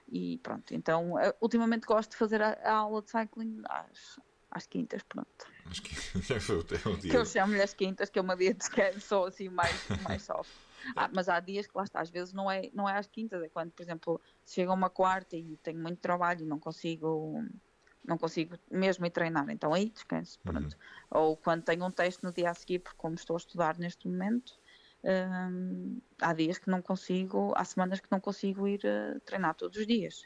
[0.09, 4.67] E pronto, então eh, ultimamente gosto de fazer a, a aula de cycling às, às
[4.67, 5.47] quintas, pronto.
[5.65, 7.11] Às quintas, é o dia.
[7.11, 10.51] Que eu chamo-lhe às quintas, que é uma dia de descanso assim mais, mais soft.
[10.97, 13.43] Ah, mas há dias que lá está, às vezes não é, não é às quintas,
[13.43, 17.43] é quando, por exemplo, chega uma quarta e tenho muito trabalho e não consigo
[18.05, 20.77] não consigo mesmo ir treinar, então aí descanso, pronto.
[21.13, 21.21] Uhum.
[21.21, 24.09] Ou quando tenho um teste no dia a seguir, porque como estou a estudar neste
[24.09, 24.59] momento,
[25.05, 29.79] hum, há dias que não consigo, há semanas que não consigo ir uh, treinar todos
[29.79, 30.25] os dias.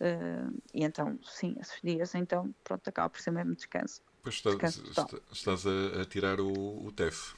[0.00, 4.02] Uh, e então, sim, esses dias, então, pronto, acaba por ser mesmo descanso.
[4.22, 7.34] Pois está, descanso estás a, a, tirar o, o TEF.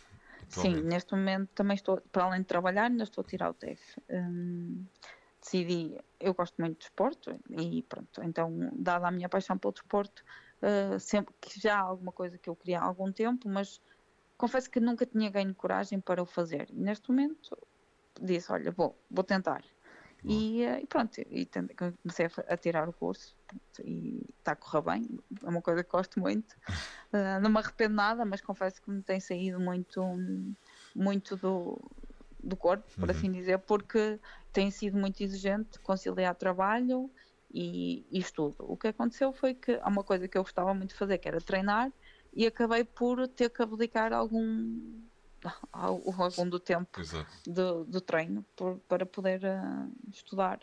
[0.48, 3.80] Sim, neste momento também estou, para além de trabalhar, ainda estou a tirar o TEF.
[4.10, 4.86] Um,
[5.40, 10.22] decidi, eu gosto muito de desporto e pronto, então, dada a minha paixão pelo desporto,
[10.62, 13.80] uh, sempre que já há alguma coisa que eu queria há algum tempo, mas
[14.36, 16.68] confesso que nunca tinha ganho coragem para o fazer.
[16.70, 17.56] E neste momento
[18.20, 19.62] disse, olha, vou, vou tentar.
[20.24, 21.48] E, eh, e, pronto, e
[22.02, 25.84] comecei a, a, tirar o curso pronto, e está a correr bem, é uma coisa
[25.84, 26.52] que gosto muito.
[27.12, 30.02] Uh, não me arrependo nada, mas confesso que me tem saído muito,
[30.94, 31.80] muito do,
[32.42, 33.10] do corpo, por uhum.
[33.10, 34.18] assim dizer, porque
[34.52, 37.10] tem sido muito exigente conciliar trabalho
[37.52, 38.56] e, e estudo.
[38.58, 41.28] O que aconteceu foi que há uma coisa que eu gostava muito de fazer, que
[41.28, 41.92] era treinar,
[42.34, 45.00] e acabei por ter que abdicar algum
[45.72, 47.00] algum do tempo
[47.46, 50.60] do, do, treino por, para poder uh, estudar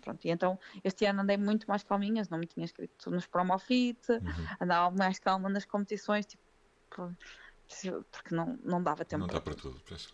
[0.00, 4.00] Pronto, e então este ano andei muito mais calminhas, não me tinha escrito nos promofit,
[4.10, 4.20] uhum.
[4.60, 6.42] andava mais calma nas competições, tipo,
[8.10, 9.20] porque não, não dava tempo.
[9.20, 10.12] Não dá para tudo, penso.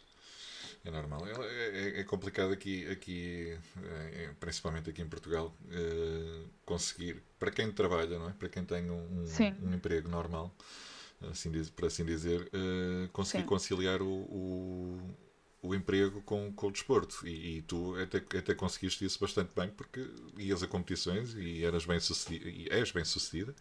[0.84, 1.20] É normal.
[1.26, 7.70] É, é, é, complicado aqui, aqui é, principalmente aqui em Portugal, eh, conseguir, para quem
[7.70, 8.32] trabalha, não é?
[8.32, 9.24] para quem tem um,
[9.62, 10.54] um emprego normal,
[11.28, 13.48] assim, por assim dizer, eh, conseguir Sim.
[13.48, 15.00] conciliar o, o,
[15.62, 17.26] o, emprego com, com o desporto.
[17.26, 21.84] E, e, tu até, até conseguiste isso bastante bem porque ias a competições e eras
[21.84, 23.54] bem sucedida, e és bem sucedida.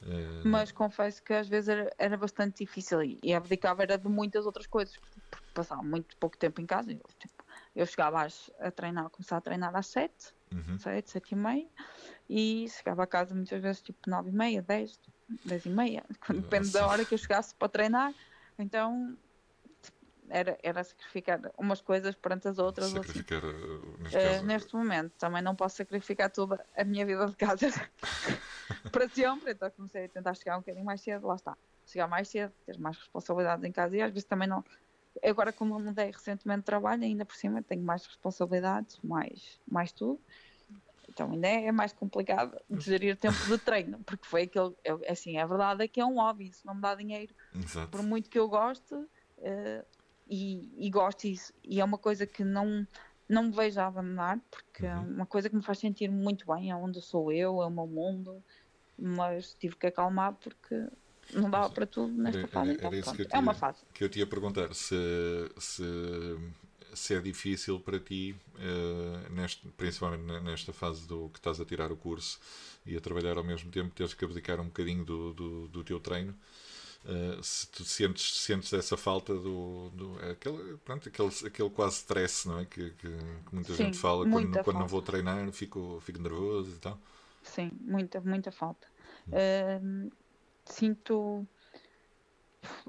[0.00, 4.46] Uh, mas confesso que às vezes era, era bastante difícil e abdicava era de muitas
[4.46, 5.20] outras coisas, porque
[5.52, 6.92] passava muito pouco tempo em casa.
[6.92, 10.78] Eu, tipo, eu chegava às, a treinar, começava a treinar às 7, Uhum.
[10.78, 11.68] 7, 7 e meia,
[12.28, 14.98] e chegava a casa muitas vezes tipo 9 e meia, 10,
[15.44, 18.14] 10 e meia, quando- depende da hora que eu chegasse para treinar.
[18.58, 19.16] Então
[20.28, 22.92] era, era sacrificar umas coisas perante as outras.
[22.92, 23.12] ou assim.
[23.12, 27.26] Sacrificar, uh, neste Eh, caso, neste momento também não posso sacrificar toda a minha vida
[27.26, 27.68] de casa
[28.92, 32.28] para sempre, então comecei a tentar chegar um bocadinho mais cedo, lá está, chegar mais
[32.28, 34.64] cedo, ter mais responsabilidades em casa e às vezes também não.
[35.24, 40.20] Agora, como mudei recentemente de trabalho, ainda por cima tenho mais responsabilidades, mais, mais tudo.
[41.18, 44.72] Então ainda é mais complicado gerir tempo de treino, porque foi aquele.
[44.84, 47.88] eu- assim, a verdade é que é um hobby, isso não me dá dinheiro Exato.
[47.90, 48.94] por muito que eu goste
[49.38, 49.84] eh,
[50.30, 52.86] e, e gosto disso, e é uma coisa que não,
[53.28, 55.08] não me vejo a abandonar, porque é Uhum.
[55.14, 57.86] uma coisa que me faz sentir muito bem, é onde sou eu, é o meu
[57.88, 58.40] mundo,
[58.96, 60.86] mas tive que acalmar porque
[61.32, 62.70] não dava para tudo nesta Era- fase.
[62.70, 63.84] era- então, pronto, é uma fase.
[63.92, 64.94] que eu te ia perguntar se,
[65.58, 65.82] se,
[66.98, 71.64] se é difícil para ti, eh, neste, principalmente ne- nesta fase do que estás a
[71.64, 72.40] tirar o curso
[72.86, 76.00] e a trabalhar ao mesmo tempo, teres que abdicar um bocadinho do, do, do teu
[76.00, 76.34] treino.
[77.04, 82.46] eh, se tu sentes, sentes essa falta do, do aquele, pronto, aquele, aquele quase stress
[82.48, 82.64] não é?
[82.66, 84.88] que, que, que muita Sim, gente fala quando, muita quando não falta.
[84.88, 86.98] vou treinar fico, fico nervoso e tal
[87.42, 88.86] Sim, muita, muita falta.
[89.28, 89.38] Hum.
[89.40, 90.10] Ahm,
[90.64, 91.46] sinto,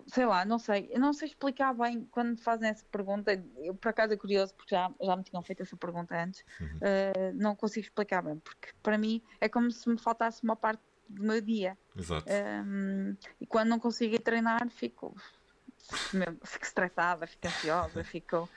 [0.07, 3.31] sei lá, não sei, eu não sei explicar bem quando me fazem essa pergunta.
[3.57, 6.43] Eu, por acaso, é curioso, porque já, já me tinham feito essa pergunta antes.
[6.59, 6.79] Uhum.
[6.81, 10.81] Ah, não consigo explicar bem, porque para mim é como se me faltasse uma parte
[11.07, 11.77] do meu dia.
[11.95, 15.15] exato Ahm, e quando não consigo ir treinar, fico,
[16.45, 18.49] fico estressada, fico ansiosa, fico.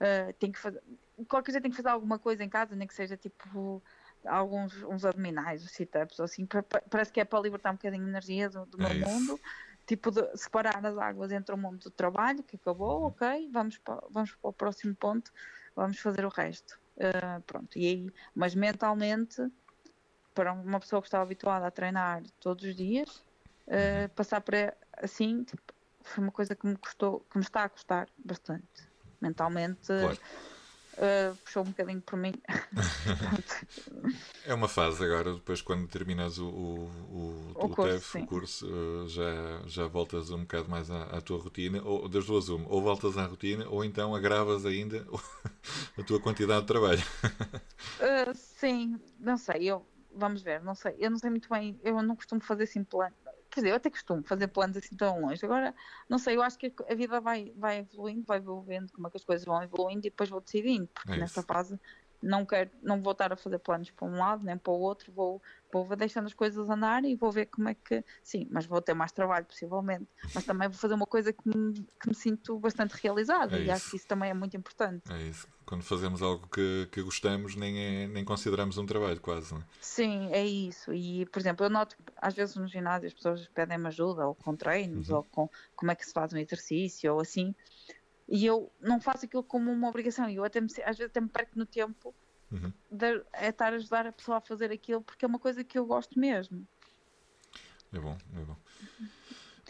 [0.00, 0.82] ah, tenho que fazer.
[1.28, 3.82] Qualquer dia tenho que fazer alguma coisa em casa, nem que seja tipo
[4.26, 7.74] alguns uns abdominais, os sit-ups, ou assim, pa- pa- parece que é para libertar um
[7.74, 9.08] bocadinho de energia do, do É meu isso.
[9.10, 9.40] mundo.
[9.86, 13.06] Tipo, de separar as águas entre o mundo do trabalho, que acabou, Uhum.
[13.08, 15.30] ok, vamos para, vamos para o próximo ponto,
[15.76, 16.78] vamos fazer o resto.
[16.98, 19.42] Ah, pronto, e aí, mas mentalmente,
[20.32, 23.24] para uma pessoa que está habituada a treinar todos os dias,
[23.68, 25.62] uh, passar para assim tipo,
[26.02, 28.88] foi uma coisa que me custou, que me está a custar bastante.
[29.20, 30.18] Mentalmente Claro.
[30.98, 32.34] Uh, puxou um bocadinho por mim.
[34.46, 38.22] É uma fase agora, depois quando terminas o, o, o, O curso, TEF, sim.
[38.24, 42.26] o curso, eh, já, já voltas um bocado mais à, à tua rotina, ou das
[42.26, 45.06] duas uma, ou voltas à rotina, ou então agravas ainda
[45.98, 47.02] a tua quantidade de trabalho.
[47.22, 52.00] Uh, sim, não sei, eu vamos ver, não sei, eu não sei muito bem, eu
[52.02, 53.14] não costumo fazer assim plano.
[53.54, 55.44] Quer dizer, eu até costumo fazer planos assim tão longe.
[55.44, 55.72] Agora,
[56.08, 59.16] não sei, eu acho que a vida vai, vai evoluindo, vai evoluindo, como é que
[59.16, 61.42] as coisas vão evoluindo e depois vou decidindo, porque É isso.
[61.44, 61.78] fase
[62.20, 65.12] não quero, não vou estar a fazer planos para um lado nem para o outro,
[65.12, 68.80] vou, vou deixando as coisas andar e vou ver como é que, sim, mas vou
[68.80, 72.58] ter mais trabalho possivelmente, mas também vou fazer uma coisa que me, que me sinto
[72.58, 75.04] bastante realizada É e acho que isso também é muito importante.
[75.12, 75.46] É isso.
[75.66, 79.52] Quando fazemos algo que, que gostamos, nem, é, nem consideramos um trabalho, quase.
[79.54, 79.64] Não é?
[79.80, 80.92] Sim, é isso.
[80.92, 84.34] E, por exemplo, eu noto que às vezes no ginásio as pessoas pedem-me ajuda, ou
[84.34, 85.16] com treinos, Uhum.
[85.16, 87.54] ou com como é que se faz um exercício, ou assim.
[88.28, 90.28] E eu não faço aquilo como uma obrigação.
[90.28, 92.14] E eu até me, às vezes até me perco no tempo
[92.50, 92.72] Uhum.
[92.90, 95.78] de é estar a ajudar a pessoa a fazer aquilo, porque é uma coisa que
[95.78, 96.66] eu gosto mesmo.
[97.92, 98.56] É bom, é bom.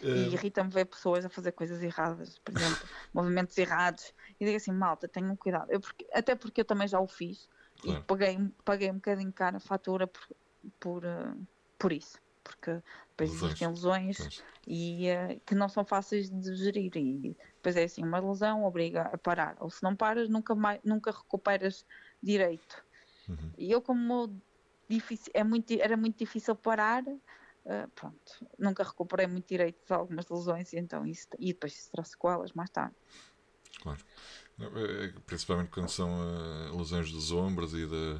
[0.05, 2.77] E Eh, irrita-me ver pessoas a fazer coisas erradas, por exemplo,
[3.13, 4.13] movimentos errados.
[4.39, 5.71] E digo assim, malta, tenham cuidado.
[5.71, 7.49] Eu porque- até porque eu também já o fiz
[7.81, 7.99] Claro.
[7.99, 10.21] e paguei, paguei um bocadinho cara a fatura por,
[10.79, 11.33] por, eh,
[11.77, 12.17] por isso.
[12.43, 12.71] Porque
[13.09, 16.95] depois existem lesões e eh, que não são fáceis de gerir.
[16.95, 19.57] E depois é assim, uma lesão obriga a parar.
[19.59, 21.83] Ou se não paras, nunca, mais, nunca recuperas
[22.21, 22.83] direito.
[23.27, 23.51] Uhum.
[23.57, 24.39] E eu, como
[24.87, 27.03] difícil, é muito, era muito difícil parar,
[27.65, 31.91] eh, pronto, nunca recuperei muito direito de algumas lesões e, então isso, e depois isso
[31.91, 32.95] traz sequelas mais tarde.
[33.81, 33.99] Claro.
[35.25, 38.19] Principalmente quando são eh, lesões dos ombros e de,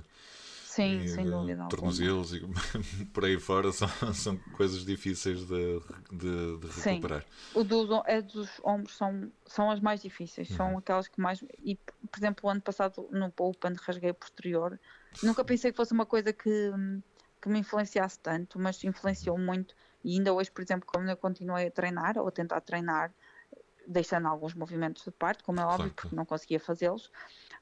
[0.65, 2.41] Sim, e sem dúvida tornozelos e
[3.13, 5.79] por aí fora são, são coisas difíceis de,
[6.11, 6.91] de, de Sim.
[6.91, 7.25] recuperar.
[7.53, 10.57] O dos, é dos ombros são, são as mais difíceis, Uhum.
[10.57, 11.41] são aquelas que mais.
[11.63, 14.77] E, por exemplo, o ano passado no Open rasguei o posterior.
[15.23, 16.71] Nunca pensei que fosse uma coisa que,
[17.45, 19.75] que me influenciasse tanto, mas influenciou muito.
[20.03, 23.13] E ainda hoje, por exemplo, como eu continuei a treinar ou a tentar treinar,
[23.87, 25.93] deixando alguns movimentos de parte, como é óbvio, claro.
[25.93, 27.11] porque não conseguia fazê-los,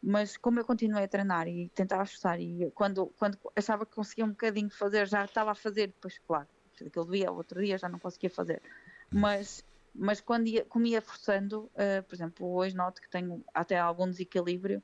[0.02, 4.24] mas como eu continuei a treinar e tentava esforçar, e quando, quando achava que conseguia
[4.24, 6.48] um bocadinho fazer, já estava a fazer, depois, claro,
[6.80, 8.62] aquele dia, outro dia já não conseguia fazer.
[9.12, 13.78] Mas, mas quando ia, como ia forçando, eh, por exemplo, hoje noto que tenho até
[13.78, 14.82] algum desequilíbrio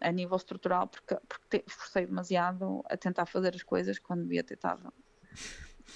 [0.00, 4.54] a nível estrutural, porque, porque esforcei demasiado a tentar fazer as coisas quando devia ter
[4.54, 4.92] estado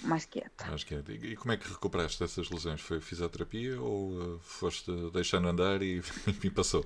[0.03, 0.65] mais quieta.
[0.85, 1.03] Que é.
[1.09, 2.81] E e como é que recuperaste essas lesões?
[2.81, 6.03] Foi fisioterapia ou eh, foste deixando andar e,
[6.45, 6.85] e passou?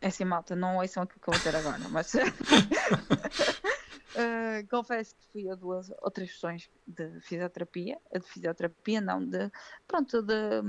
[0.00, 2.18] É assim, malta, não ouçam aquilo que eu vou dizer agora, mas uh,
[4.70, 9.50] confesso que fui a duas ou três sessões de fisioterapia, de fisioterapia, não, de
[9.88, 10.62] pronto, de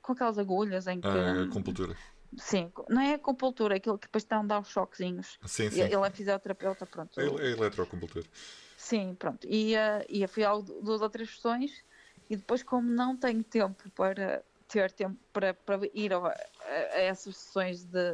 [0.00, 1.06] com aquelas agulhas em que.
[1.06, 1.94] Ah, compultura.
[2.36, 5.38] Sim, não é a compultura, é aquilo que depois estão a dar os choquezinhos.
[5.46, 5.80] Sim, sim.
[5.80, 7.18] Ele é fisioterapeuta, pronto.
[7.18, 8.26] É, é eletrocompultura.
[8.76, 9.46] Sim, pronto.
[9.48, 11.84] E, uh, e fui a duas ou três sessões
[12.28, 17.00] e depois, como não tenho tempo para ter tempo para, para ir a, a, a
[17.00, 18.12] essas sessões de,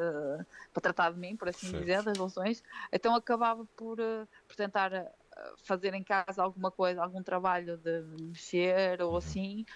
[0.73, 1.81] para tratar de mim, por assim certo.
[1.81, 7.03] dizer, das relações, então acabava por, uh, por tentar uh, fazer em casa alguma coisa,
[7.03, 9.17] algum trabalho de mexer ou uhum.
[9.17, 9.67] assim.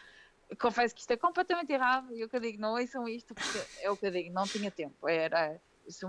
[0.57, 3.91] Confesso que isto é completamente errado e eu que digo, não ouçam isto porque é
[3.91, 5.07] o que eu digo, não tinha tempo.
[5.07, 5.61] Era,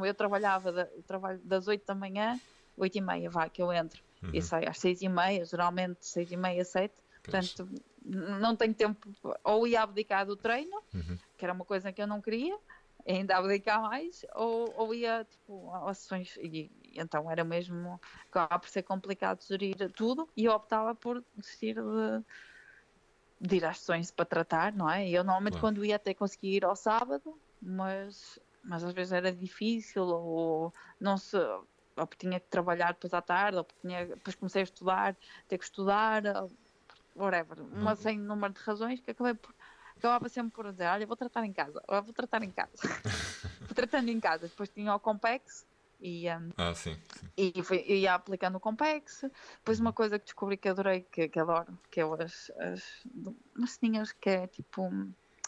[0.05, 2.39] eu trabalhava da, eu trabalho das 8 da manhã,
[2.77, 4.31] 8 e meia, vai, que eu entro, uhum.
[4.33, 7.67] e saio às 6 e meia, geralmente 6 e meia, 7, portanto
[8.05, 11.17] não tenho tempo, ou ia abdicar do treino, uhum.
[11.37, 12.57] que era uma coisa que eu não queria,
[13.07, 17.99] ainda abdicar mais, ou, ou ia tipo, a sessões, e, então era mesmo,
[18.29, 22.23] acabava por ser complicado gerir tudo, e eu optava por desistir de,
[23.39, 25.07] de ir às sessões para tratar, não é?
[25.09, 25.67] Eu normalmente claro.
[25.67, 31.17] quando ia até conseguia ir ao sábado, mas, mas às vezes era difícil, ou não
[31.17, 35.57] se ou tinha que trabalhar depois à tarde, ou tinha, depois comecei a estudar, ter
[35.57, 36.23] que estudar,
[37.13, 39.53] whatever, uma sem número de razões que acabei por,
[39.97, 42.71] acabava sempre por dizer, olha, vou tratar em casa, ou vou tratar em casa.
[43.65, 45.65] Fui tratando em casa, depois tinha o Compex
[46.01, 47.27] e, ah, sim, sim.
[47.35, 49.25] e fui, ia aplicando o Compex.
[49.57, 52.83] Depois uma coisa que descobri que adorei, que, que adoro, que é as, as
[53.55, 54.89] umas ceninhas que é tipo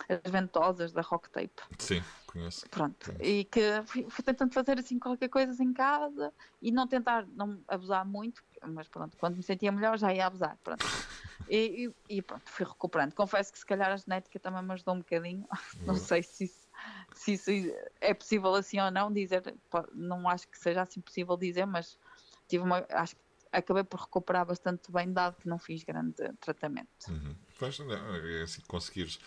[0.10, 1.62] as ventosas da Rock Tape.
[1.78, 2.68] Sim, conheço.
[2.70, 3.24] Pronto, conheço.
[3.24, 7.62] e que fui, fui, tentando fazer assim qualquer coisa em casa e não tentar não
[7.68, 10.86] abusar muito, mas pronto, quando me sentia melhor já ia abusar, pronto.
[11.50, 13.14] E, e, e pronto, fui recuperando.
[13.14, 15.46] Confesso que se calhar a genética também me ajudou um bocadinho,
[15.86, 16.68] não sei se isso,
[17.14, 17.52] se isso
[18.00, 19.44] é possível assim ou não dizer,
[19.94, 21.98] não acho que seja assim possível dizer, mas
[22.48, 23.22] tive uma, acho que
[23.52, 26.88] acabei por recuperar bastante bem, dado que não fiz grande tratamento.
[27.10, 27.36] Uhum.
[27.60, 29.20] Pois, é assim, conseguires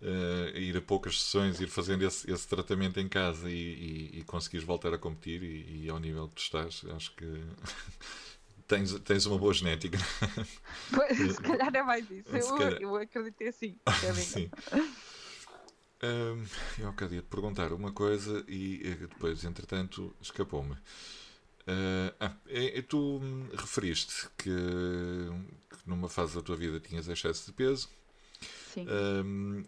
[0.00, 4.24] uh, ir a poucas sessões, ir fazendo esse, esse tratamento em casa e, e, e
[4.24, 7.26] conseguires voltar a competir e, e, ao nível que tu estás, acho que
[8.66, 9.98] tens, tens uma boa genética.
[10.94, 12.36] Pois, se calhar é mais isso.
[12.36, 13.78] Eu, eu acreditei assim.
[14.22, 14.50] Sim.
[16.78, 20.72] Eu queria te perguntar uma coisa e eh, depois, entretanto, escapou-me.
[20.72, 23.20] Uh, ah, e, e tu
[23.52, 27.88] referiste que, que, numa fase da tua vida tinhas excesso de peso.
[28.68, 28.86] Sim.
[28.88, 29.64] Um,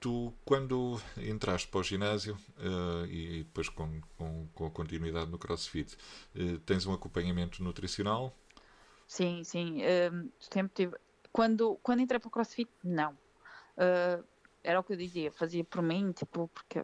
[0.00, 5.30] tu, quando entraste para o ginásio uh, e, e, depois com, com, com, a continuidade
[5.30, 5.94] no CrossFit,
[6.36, 8.34] uh, tens um acompanhamento nutricional?
[9.06, 9.80] Sim, sim.
[10.38, 10.96] Sempre tive.
[11.30, 13.12] Quando, quando entrei para o CrossFit, não.
[13.76, 14.24] Uh,
[14.62, 16.82] era o que eu dizia, fazia por mim, tipo, porque.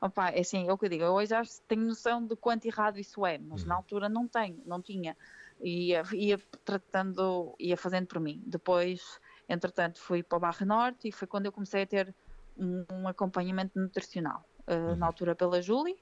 [0.00, 1.04] Opa, é assim, é o que eu digo.
[1.04, 3.68] Eu hoje já tenho noção de quanto errado isso é, mas uhum.
[3.68, 5.16] na altura não tenho, não tinha.
[5.60, 8.42] Ia, ia tratando, ia fazendo por mim.
[8.44, 12.14] Depois, entretanto, fui para o Barra Norte e foi quando eu comecei a ter
[12.56, 14.44] um, um acompanhamento nutricional.
[14.66, 14.96] Uh, uhum.
[14.96, 15.96] Na altura pela Julie.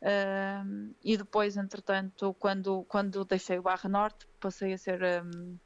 [0.00, 5.58] Uh, e depois, entretanto, quando, quando deixei o Barra Norte, passei a ser, um,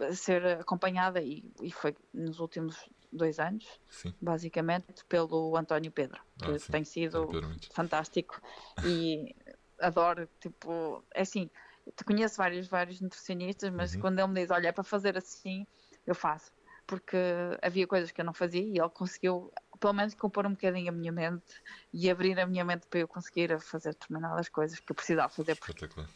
[0.00, 4.14] a ser acompanhada e, e foi nos últimos dois anos, sim.
[4.20, 7.28] basicamente, pelo António Pedro, que ah, tem sido
[7.72, 8.40] fantástico
[8.84, 9.34] e
[9.80, 11.50] adoro, tipo, é assim,
[11.96, 14.00] te conheço vários, vários nutricionistas, mas uhum.
[14.00, 15.66] quando ele me diz, olha, é para fazer assim,
[16.06, 16.52] eu faço
[16.86, 17.16] porque
[17.62, 20.92] havia coisas que eu não fazia e ele conseguiu pelo menos compor um bocadinho a
[20.92, 21.44] minha mente
[21.92, 25.58] e abrir a minha mente para eu conseguir fazer determinadas coisas que eu precisava fazer.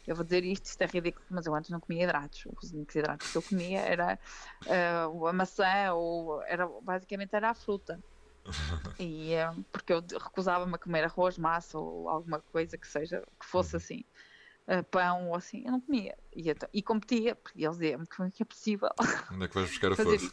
[0.07, 2.45] Eu vou dizer isto, isto é ridículo, mas eu antes não comia hidratos.
[2.61, 4.19] Os únicos hidratos que eu comia era
[4.65, 7.99] uh, a maçã ou era, basicamente era a fruta.
[8.99, 13.45] e, uh, porque eu recusava-me a comer arroz, massa ou alguma coisa que seja, que
[13.45, 13.77] fosse uhum.
[13.77, 14.03] assim.
[14.67, 16.17] Uh, pão ou assim, eu não comia.
[16.35, 18.89] E, e competia, porque eles diziam-me que é possível.
[19.31, 20.31] Onde é que vais buscar a força?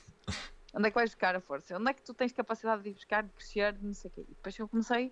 [0.77, 1.74] Onde é que vais buscar a força?
[1.79, 4.14] Onde é que tu tens capacidade de ir buscar, de crescer, de não sei o
[4.14, 4.20] quê?
[4.29, 5.11] E depois eu comecei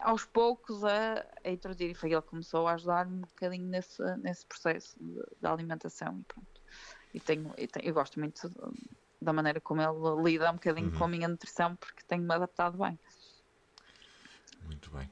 [0.00, 4.02] aos poucos a, a introduzir e foi ele que começou a ajudar-me um bocadinho nesse,
[4.16, 4.96] nesse processo
[5.40, 6.60] da alimentação e pronto.
[7.14, 8.50] E tenho, e tenho, eu gosto muito
[9.20, 10.98] da maneira como ele lida um bocadinho uhum.
[10.98, 12.98] com a minha nutrição porque tenho-me adaptado bem.
[14.64, 15.08] Muito bem.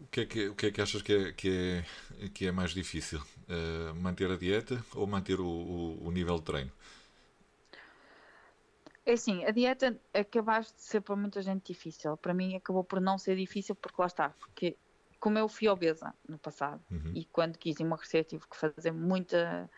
[0.00, 1.84] O que é que, o que, é que achas que é, que
[2.18, 3.20] é, que é mais difícil?
[3.46, 6.72] Uh, manter a dieta ou manter o, o, o nível de treino?
[9.04, 12.16] É assim, a dieta acabaste de ser para muita gente difícil.
[12.16, 14.76] Para mim acabou por não ser difícil porque lá está, porque
[15.18, 17.12] como eu fui obesa no passado uhum.
[17.14, 19.68] e quando quis emagrecer tive que fazer muita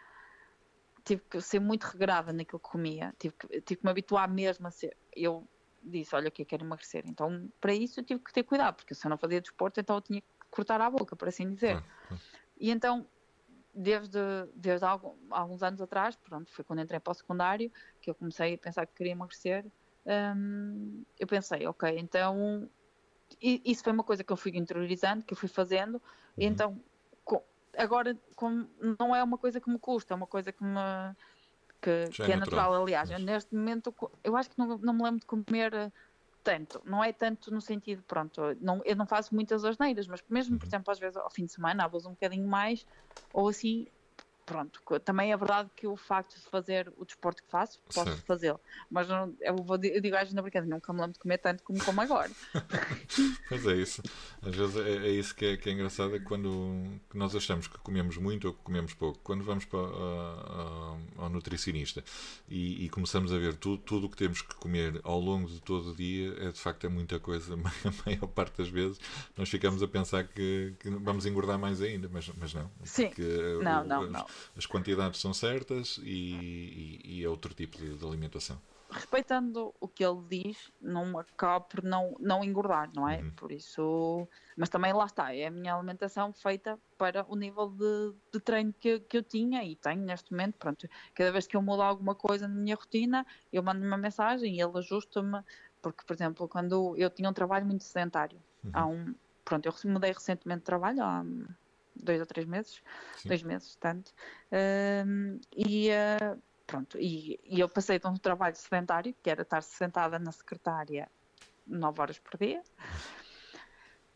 [1.04, 4.68] tive que ser muito regrada naquilo que comia tive que, tive que me habituar mesmo
[4.68, 5.44] a ser eu
[5.82, 7.04] disse, olha, que eu quero emagrecer.
[7.06, 9.96] Então, para isso eu tive que ter cuidado, porque se eu não fazia desporto, então
[9.96, 11.82] eu tinha que cortar a boca, por assim dizer.
[12.58, 13.06] E então,
[13.72, 14.18] desde,
[14.54, 17.70] desde algum, alguns anos atrás, pronto, foi quando entrei para o secundário,
[18.00, 19.70] que eu comecei a pensar que queria emagrecer,
[20.06, 22.70] hum, eu pensei, ok, então
[23.40, 26.02] isso foi uma coisa que eu fui interiorizando, que eu fui fazendo,
[26.38, 26.46] e Uhum.
[26.46, 26.84] então
[27.24, 27.46] co-
[27.76, 28.68] agora como
[28.98, 30.78] não é uma coisa que me custa, é uma coisa que me
[31.82, 33.94] que, é que é natural, natural, aliás, mas- neste momento
[34.24, 35.92] eu acho que não, não me lembro de comer
[36.42, 40.58] tanto, não é tanto no sentido, pronto, não, eu não faço muitas asneiras, mas mesmo,
[40.58, 40.68] por Uhum.
[40.68, 42.84] exemplo, às vezes ao fim de semana abuso um bocadinho mais,
[43.32, 43.86] ou assim,
[44.44, 48.60] pronto, também é verdade que o facto de fazer o desporto que faço, posso fazê-lo,
[48.90, 51.38] mas não, eu, vou, eu digo às vezes na brincadeira, nunca me lembro de comer
[51.38, 52.30] tanto como como agora.
[53.50, 54.02] Mas é isso.
[54.42, 56.82] Às vezes é, é isso que é, que é engraçado, é quando
[57.14, 59.18] nós achamos que comemos muito ou que comemos pouco.
[59.22, 62.02] Quando vamos para, a- a- ao nutricionista
[62.48, 65.60] e, e começamos a ver tudo, tudo o que temos que comer ao longo de
[65.60, 67.54] todo o dia, é de facto é muita coisa.
[67.84, 68.98] A maior parte das vezes
[69.36, 72.70] nós ficamos a pensar que, que vamos engordar mais ainda, mas, mas não.
[72.84, 73.08] Sim.
[73.08, 73.22] Porque
[73.62, 74.26] Não, o- não, não.
[74.56, 78.60] As quantidades são certas e, e- e é outro tipo de, de alimentação.
[78.90, 83.22] respeitando o que ele diz, não acaba por não, não engordar, não é?
[83.22, 83.30] Uhum.
[83.30, 88.14] Por isso, mas também lá está, é a minha alimentação feita para o nível de,
[88.30, 90.56] de treino que, que eu tinha e tenho neste momento.
[90.58, 94.56] Pronto, cada vez que eu mudo alguma coisa na minha rotina, eu mando uma mensagem
[94.56, 95.40] e ele ajusta-me,
[95.80, 98.38] porque, por exemplo, quando eu tinha um trabalho muito sedentário,
[98.74, 101.24] há um, pronto, eu mudei recentemente de trabalho há
[101.94, 102.82] dois ou três meses,
[103.16, 103.28] Sim.
[103.28, 104.12] dois meses, tanto,
[105.56, 106.36] e ah,
[106.66, 111.08] pronto, e, e eu passei de um trabalho sedentário, que era estar sentada na secretária
[111.66, 112.62] nove horas por dia,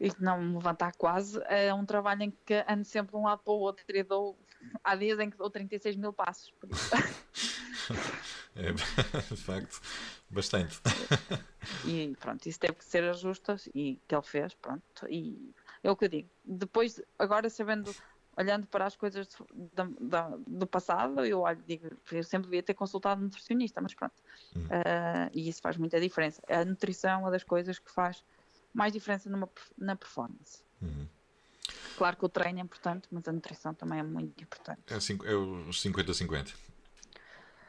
[0.01, 3.43] e não me levantar quase, a um trabalho em que ando sempre de um lado
[3.43, 4.39] para o outro e dou,
[4.85, 6.91] há dias em que dou 36 mil passos, por isso.
[8.57, 9.81] É, de facto,
[10.31, 10.81] bastante.
[11.85, 15.07] E pronto, isso teve que ser ajustas e que ele fez, pronto.
[15.09, 16.31] E é o que eu digo.
[16.45, 17.95] Depois, agora sabendo,
[18.37, 19.29] olhando para as coisas
[19.73, 23.95] da- da- do passado, eu olho, digo, eu sempre devia ter consultado um nutricionista, mas
[23.95, 24.15] pronto.
[24.71, 26.43] Ah, e isso faz muita diferença.
[26.49, 28.23] A nutrição é uma das coisas que faz
[28.75, 29.49] mais diferença numa,
[29.79, 30.63] na performance.
[30.83, 31.07] Uhum.
[31.97, 34.83] Claro que o treino é importante, mas a nutrição também é muito importante.
[34.89, 36.53] É, cinco- é os 50-50.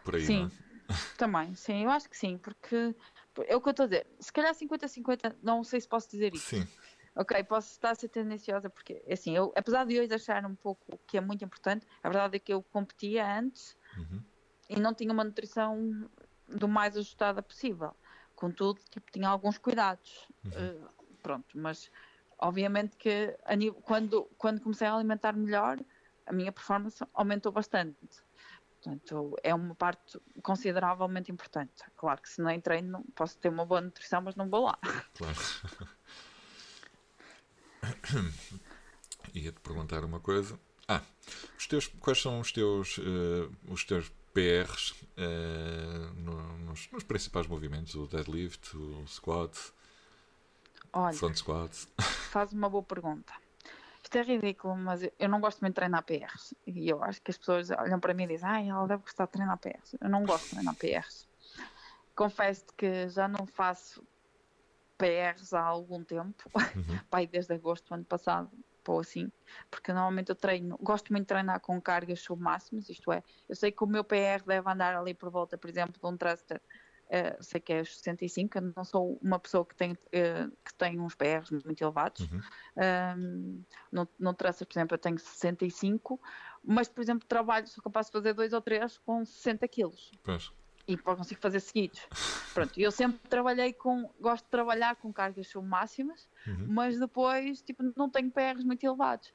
[0.03, 0.39] Por aí, Sim.
[0.41, 0.67] não é?
[1.17, 2.95] Também, sim, eu acho que sim, porque
[3.47, 4.07] é o que eu estou a dizer.
[4.19, 6.45] Se calhar 50-50, não sei se posso dizer isso.
[6.45, 6.67] Sim.
[7.19, 10.99] Ok, posso estar a ser tendenciosa porque, assim, eu, apesar de hoje achar um pouco
[11.07, 14.23] que é muito importante, a verdade é que eu competia antes Uhum.
[14.69, 16.09] e não tinha uma nutrição
[16.47, 17.95] do mais ajustada possível.
[18.35, 20.27] Contudo, tipo, tinha alguns cuidados.
[20.45, 20.51] Uhum.
[20.53, 20.87] Eh,
[21.23, 21.89] pronto, mas
[22.39, 25.79] obviamente que nível- quando, quando comecei a alimentar melhor,
[26.25, 27.97] a minha performance aumentou bastante.
[28.79, 31.83] Portanto, é uma parte consideravelmente importante.
[31.95, 34.77] Claro que se não treino, não- posso ter uma boa nutrição, mas não vou lá.
[35.15, 35.35] Claro.
[39.33, 40.59] Ia-te perguntar uma coisa.
[40.87, 41.01] Ah,
[41.57, 47.45] os teus, quais são os teus, eh, os teus PRs eh, no- nos, nos principais
[47.47, 47.93] movimentos?
[47.95, 49.53] O deadlift, o squat,
[50.93, 51.71] Olha, front squat?
[52.31, 53.33] faz uma boa pergunta.
[54.01, 56.53] Isto é ridículo, mas eu- eu não gosto muito de treinar PRs.
[56.65, 59.25] E eu acho que as pessoas olham para mim e dizem, ai, ela deve gostar
[59.25, 59.95] de treinar PRs.
[59.99, 61.27] Eu não gosto de treinar PRs.
[62.15, 64.01] Confesso que já não faço
[64.97, 66.43] PRs há algum tempo,
[66.75, 67.01] Uhum.
[67.09, 68.51] pai, desde agosto do ano passado,
[68.87, 69.31] ou assim,
[69.69, 73.71] porque normalmente eu treino, gosto muito de treinar com cargas submáximas, isto é, eu sei
[73.71, 76.61] que o meu PR deve andar ali por volta, por exemplo, de um thruster,
[77.09, 80.73] eh, sei que é os 65, eu não sou uma pessoa que tem, eh, que
[80.77, 82.43] tem uns PRs muito elevados, Uhum.
[83.17, 86.19] um, no, no thruster, por exemplo, eu tenho 65,
[86.63, 90.56] mas, por exemplo, trabalho, sou capaz de fazer dois ou três com 60 quilos Pois.
[90.87, 92.01] E consigo fazer seguidos.
[92.53, 96.65] Pronto, eu sempre trabalhei com, gosto de trabalhar com cargas submáximas, Uhum.
[96.69, 99.33] mas depois, tipo, não tenho PRs muito elevados.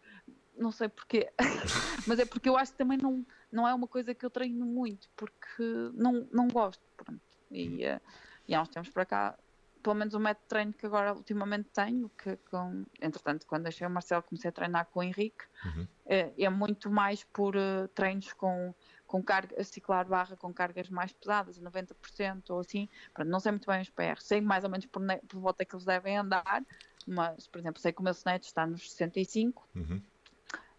[0.57, 1.31] Não sei porquê,
[2.07, 4.65] mas é porque eu acho que também não, não é uma coisa que eu treino
[4.65, 5.63] muito, porque
[5.95, 7.21] não, não gosto, pronto.
[7.51, 8.01] E, eh,
[8.49, 9.39] e há uns tempos para cá,
[9.83, 13.87] pelo menos o método de treino que agora ultimamente tenho, que com, entretanto, quando deixei
[13.87, 15.87] o Marcelo, comecei a treinar com o Henrique, Uhum.
[16.07, 18.75] é, é muito mais por eh, treinos com,
[19.13, 22.89] com carga, a ciclar barra com cargas mais pesadas, 90% ou assim.
[23.13, 25.75] Pronto, não sei muito bem os PRs, sei mais ou menos por, por volta que
[25.75, 26.65] eles devem andar,
[27.07, 30.01] mas, por exemplo, sei que o meu snatch está nos 65, Uhum.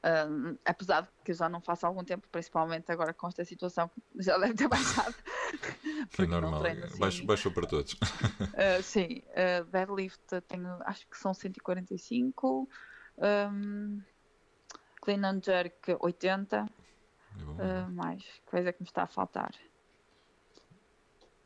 [0.03, 3.45] um, apesar de que eu já não faço há algum tempo, principalmente agora com esta
[3.45, 5.13] situação, já deve ter baixado.
[6.17, 6.59] É não normal.
[6.61, 6.97] treino assim.
[6.99, 7.93] Baixo, baixou para todos.
[7.93, 12.67] Uh, sim, uh, deadlift tenho, acho que são 145,
[13.51, 14.01] um,
[15.03, 16.82] clean and jerk 80, É bom.
[17.41, 19.51] Uh, mais, coisa que me está a faltar.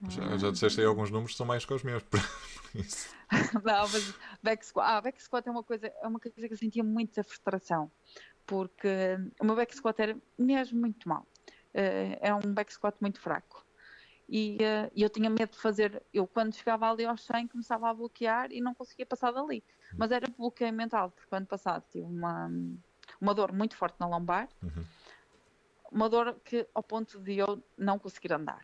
[0.09, 2.03] Já, já disseste aí alguns números que são mais que os meus.
[3.63, 6.57] Não, mas back squat, ah, back squat é uma coisa, é uma coisa que eu
[6.57, 7.91] sentia muita frustração,
[8.45, 11.25] porque o meu back squat era mesmo muito mau.
[11.73, 13.65] Eh, é um back squat muito fraco.
[14.29, 14.57] E
[14.93, 18.51] e eu tinha medo de fazer, eu quando chegava ali aos 100 começava a bloquear
[18.51, 19.63] e não conseguia passar dali.
[19.95, 22.51] Mas era bloqueio mental, porque ano passado tive uma,
[23.19, 24.85] uma dor muito forte na lombar, Uhum.
[25.91, 28.61] Uma dor que ao ponto de eu não conseguir andar.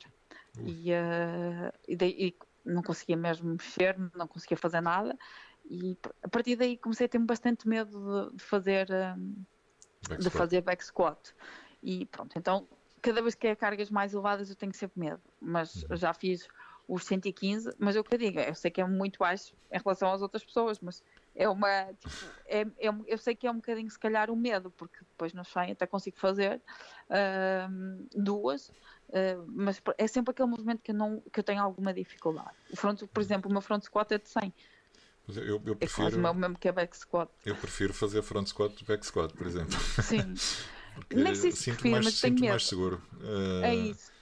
[0.66, 5.18] E, eh, e, daí- e não conseguia mesmo mexer, não conseguia fazer nada.
[5.66, 9.16] E a partir daí comecei a ter bastante medo de, de fazer eh,
[10.08, 10.34] Back de squat.
[10.38, 11.34] fazer back squat.
[11.82, 12.68] E pronto, então
[13.02, 15.22] cada vez que é cargas mais elevadas eu tenho sempre medo.
[15.42, 15.98] Mas Uhum.
[15.98, 16.48] já fiz
[16.88, 19.78] os 115, mas é o que eu digo, eu sei que é muito baixo em
[19.80, 21.02] relação às outras pessoas, mas
[21.36, 21.94] é uma.
[21.94, 25.00] Tipo, é, é um- eu sei que é um bocadinho se calhar o medo, porque
[25.00, 26.62] depois no 100 até consigo fazer
[27.10, 28.72] ahm, duas.
[29.14, 32.56] ah, mas é sempre aquele movimento que eu, não, que eu tenho alguma dificuldade.
[32.72, 34.54] O front, por exemplo, o meu front squat é de 100,
[35.28, 37.30] Mas Eu, eu, é quase prefiro, o mesmo que é back squat.
[37.46, 39.78] eu prefiro fazer front squat do back squat, por exemplo.
[40.02, 40.34] Sim,
[40.96, 42.50] Porque Nem sei se sinto prefiro, mais, mas sinto medo.
[42.50, 43.02] mais seguro.
[43.62, 44.13] é Eh, isso.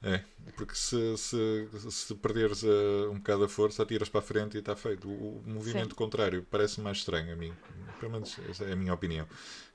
[0.00, 0.22] É,
[0.56, 4.60] porque se, se, se perderes eh, um bocado a força, atiras para a frente e
[4.60, 5.08] está feito.
[5.08, 5.96] O, o movimento Sim.
[5.96, 7.52] contrário parece mais estranho a mim.
[7.98, 9.26] Pelo menos essa é a minha opinião.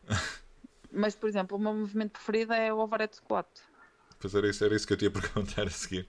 [0.91, 3.47] Mas, por exemplo, o meu movimento preferido é o overhead squat.
[4.19, 6.07] Pois era isso, era isso que eu te ia perguntar a seguir.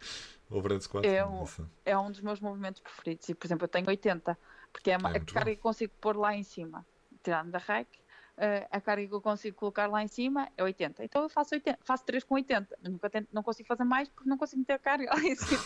[0.50, 1.04] Overhead squat.
[1.06, 1.68] É o- Nossa.
[1.84, 3.28] É um dos meus movimentos preferidos.
[3.28, 4.38] E, por exemplo, eu tenho 80,
[4.72, 5.56] porque é, É a carga bom.
[5.56, 6.86] que consigo pôr lá em cima,
[7.22, 7.88] tirando da rack,
[8.36, 11.04] eh, a carga que eu consigo colocar lá em cima é 80.
[11.04, 12.76] Então eu faço 80, faço 3 com 80.
[12.82, 15.34] Eu nunca tento- não consigo fazer mais porque não consigo meter a carga lá em
[15.36, 15.64] cima.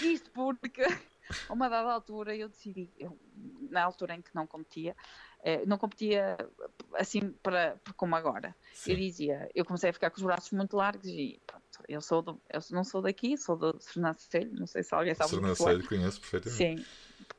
[0.00, 0.82] Isto porque
[1.48, 3.18] a uma dada altura eu decidi, eu,
[3.70, 4.94] na altura em que não competia,
[5.42, 6.36] eh, não competia
[6.94, 8.54] assim para, como agora.
[8.86, 8.96] Eu Sim.
[8.96, 12.40] dizia, eu comecei a ficar com os braços muito largos e pronto, eu sou do,
[12.50, 15.30] eu não sou daqui, sou do Sernancelho, não sei se alguém sabe.
[15.30, 16.56] Sernancelho conheço perfeitamente.
[16.56, 16.86] Sim,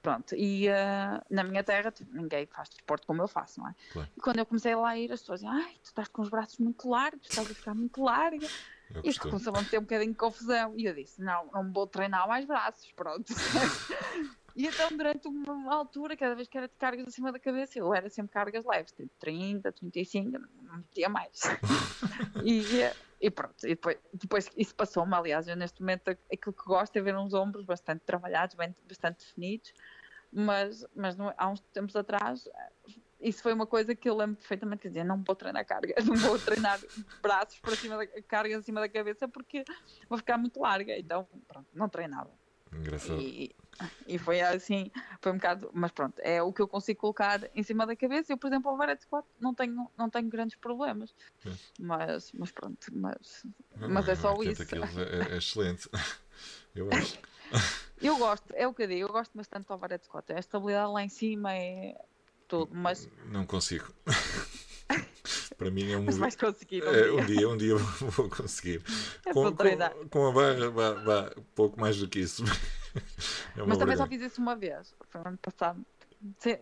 [0.05, 0.35] pronto.
[0.35, 3.75] E ah, na minha terra tipo, ninguém faz desporto como eu faço, não é?
[3.91, 4.09] Claro.
[4.15, 6.29] E quando eu comecei lá a ir, as pessoas diziam, ai, tu estás com os
[6.29, 8.47] braços muito largos, estás a ficar muito larga.
[8.97, 9.31] E costumo.
[9.31, 10.73] começou a meter um bocadinho de confusão.
[10.77, 13.33] E eu disse, não, não vou treinar mais braços, pronto.
[14.55, 17.93] e então, durante uma altura, cada vez que era de cargas acima da cabeça, eu
[17.93, 20.29] era sempre cargas leves, tipo 30, 35,
[20.61, 21.41] não metia mais.
[22.45, 22.61] e,
[23.20, 27.01] e pronto, e depois, depois isso passou-me, aliás, eu neste momento aquilo que gosto é
[27.01, 29.74] ver uns ombros bastante trabalhados, bem, bastante definidos,
[30.32, 32.43] mas, mas não- há uns tempos atrás
[33.20, 35.95] isso foi uma coisa que eu lembro perfeitamente que eu dizia, não vou treinar carga,
[36.05, 36.80] não vou treinar
[37.22, 39.63] braços para cima da carga acima da cabeça porque
[40.09, 42.32] vou ficar muito larga, então pronto, não treinava.
[42.74, 43.20] Engraçado.
[43.22, 43.55] E,
[44.07, 47.63] e foi assim, foi um bocado, mas pronto, é o que eu consigo colocar em
[47.63, 48.32] cima da cabeça.
[48.34, 51.73] Eu, por exemplo, ao Variety Squat não tenho, não tenho grandes problemas, Pois.
[51.80, 53.45] mas, mas pronto, mas,
[53.76, 54.65] mas é só 80 isso.
[54.65, 55.89] quilos é, é excelente.
[56.76, 57.17] Eu acho.
[58.01, 60.91] Eu gosto, é o que eu digo, eu gosto bastante do Variety Squat, a estabilidade
[60.91, 61.95] lá em cima é
[62.49, 63.93] tudo, mas, Não consigo.
[65.57, 66.84] Para mim é um mas vais conseguir.
[66.84, 67.13] um É, dia.
[67.13, 68.82] um dia, um dia vou conseguir.
[69.26, 72.43] É com, com, com a barra, vá, vá, pouco mais do que isso.
[73.57, 75.85] É Mas também só fiz isso uma vez, foi no ano passado.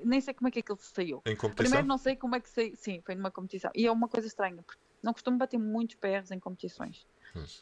[0.04, 1.18] Nem sei como é que aquilo saiu.
[1.26, 1.56] Em competição?
[1.56, 3.72] Primeiro não sei como é que saiu, sim, foi numa competição.
[3.76, 7.08] E é uma coisa estranha, porque não costumo bater muitos PRs em competições.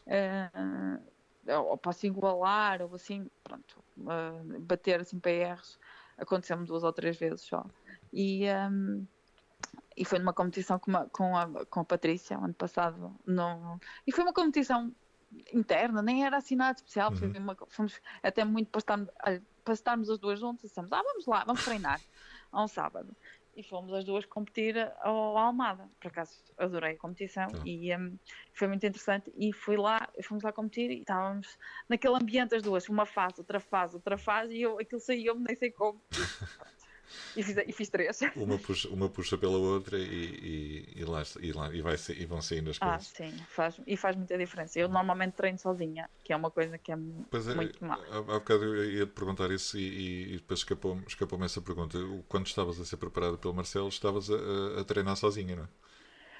[0.08, 1.00] Ah,
[1.60, 5.78] ou posso igualar, ou assim, pronto, ah, bater assim PRs,
[6.16, 7.64] aconteceu-me duas ou três vezes só.
[8.12, 9.06] E, ahm,
[9.96, 13.16] e foi numa competição com, uma- com, a, com a Patrícia, ano passado.
[13.26, 14.94] No, e foi uma competição
[15.52, 17.32] interna, nem era assim nada especial, Uhum.
[17.36, 19.08] uma- fomos até muito para estarmos,
[19.64, 22.00] para estarmos as duas juntas, dissemos, ah, vamos lá, vamos treinar,
[22.50, 23.14] a um sábado.
[23.54, 25.86] E fomos as duas competir ao Almada.
[26.00, 27.58] Por acaso adorei a competição Tá.
[27.66, 28.16] e hum,
[28.54, 29.30] foi muito interessante.
[29.36, 33.60] E fui lá, fomos lá competir e estávamos naquele ambiente as duas, uma fase, outra
[33.60, 36.00] fase, outra fase, e eu, aquilo saiu-me, nem sei como.
[37.36, 38.20] E fiz, e fiz três.
[38.36, 42.26] Uma puxa, uma puxa pela outra e, e, e lá, e, lá, e, vai, e
[42.26, 43.08] vão saindo as Ah, coisas.
[43.08, 44.78] sim, faz, e faz muita diferença.
[44.78, 47.94] Eu normalmente treino sozinha, que é uma coisa que é é, muito má.
[47.94, 51.98] há, há bocado eu ia te perguntar isso e, e- depois escapou-me escapou essa pergunta.
[52.28, 55.68] Quando estavas a ser preparado pelo Marcelo, estavas a, a- treinar sozinha, não é?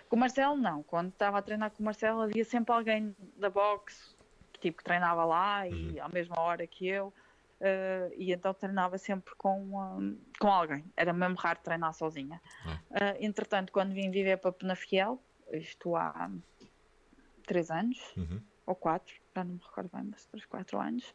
[0.09, 0.83] Com o Marcelo, não.
[0.83, 4.13] Quando estava a treinar com o Marcelo, havia sempre alguém da boxe
[4.61, 7.13] tipo, que treinava lá e à mesma hora que eu.
[7.63, 10.93] Eh, e então treinava sempre com, um, com alguém.
[10.97, 12.43] Era mesmo raro treinar sozinha.
[12.93, 16.31] Eh, entretanto, quando vim viver para Penafiel, isto há
[17.47, 18.43] três anos, Uhum.
[18.67, 21.13] ou quatro, já não me recordo bem, mas três, quatro anos,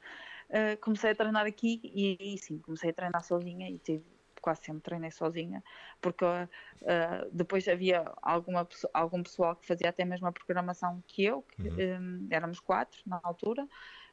[0.49, 4.05] eh, comecei a treinar aqui e aí sim, comecei a treinar sozinha e tive,
[4.41, 5.63] quase sempre treinei sozinha,
[6.01, 6.25] porque
[6.83, 11.67] eh, depois havia alguma, algum pessoal que fazia até mesmo a programação que eu, que,
[11.67, 11.77] Uhum.
[11.77, 11.99] eh,
[12.31, 13.67] éramos quatro na altura,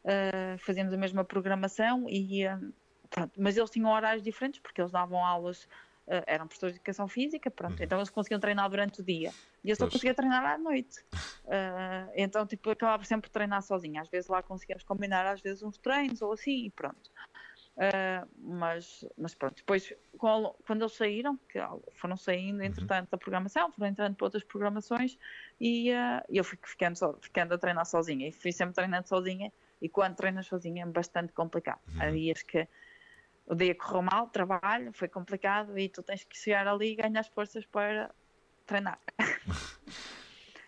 [0.05, 2.73] uh, fazíamos a mesma programação e uh,
[3.11, 5.69] pronto, mas eles tinham horários diferentes porque eles davam aulas
[6.07, 7.85] Uh, eram professores de educação física, pronto, uhum.
[7.85, 9.33] então eles conseguiam treinar durante o dia
[9.65, 9.95] e eu só pois.
[9.95, 11.01] conseguia treinar à noite.
[11.45, 14.03] Uh, então, tipo, acabava sempre por treinar sozinha.
[14.03, 17.11] Às vezes lá conseguíamos combinar, às vezes, uns treinos ou assim, e pronto.
[17.75, 21.59] Uh, mas, mas pronto, depois quando eles saíram, que
[21.95, 22.65] foram saindo uhum.
[22.65, 25.19] entretanto da programação, foram entrando para outras programações
[25.59, 25.89] e
[26.29, 29.51] eu fui ficando, só, ficando a treinar sozinha e fui sempre treinando sozinha
[29.81, 31.81] e quando treinas sozinha é bastante complicado.
[31.89, 32.03] Uhum.
[32.03, 32.69] Há dias que
[33.47, 37.21] o dia correu mal, trabalho, foi complicado e tu tens que chegar ali e ganhar
[37.21, 38.15] as forças para
[38.67, 38.99] treinar.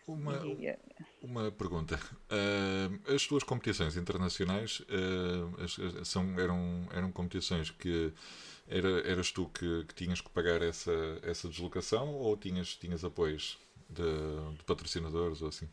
[0.07, 0.79] Uma, e,
[1.21, 1.99] uma pergunta.
[2.31, 8.13] Uh, as tuas competições internacionais uh, as, as, são, eram, eram competições que
[8.69, 10.93] era, eras tu que, que, tinhas que pagar essa,
[11.25, 13.59] essa deslocação ou tinhas, tinhas apoios
[13.91, 14.05] de,
[14.57, 15.69] de patrocinadores ou assim?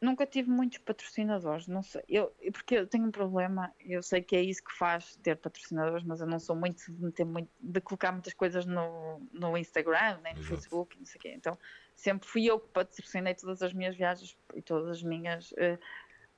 [0.00, 4.36] Nunca tive muitos patrocinadores, não sei, eu, porque eu tenho um problema, eu sei que
[4.36, 7.80] é isso que faz ter patrocinadores, mas eu não sou muito de, meter muito, de
[7.80, 10.54] colocar muitas coisas no, no Instagram, nem no Exato.
[10.54, 11.32] Facebook, não sei o quê.
[11.34, 11.58] Então,
[11.96, 15.78] sempre fui eu que patrocinei todas as minhas viagens e todas as minhas uh,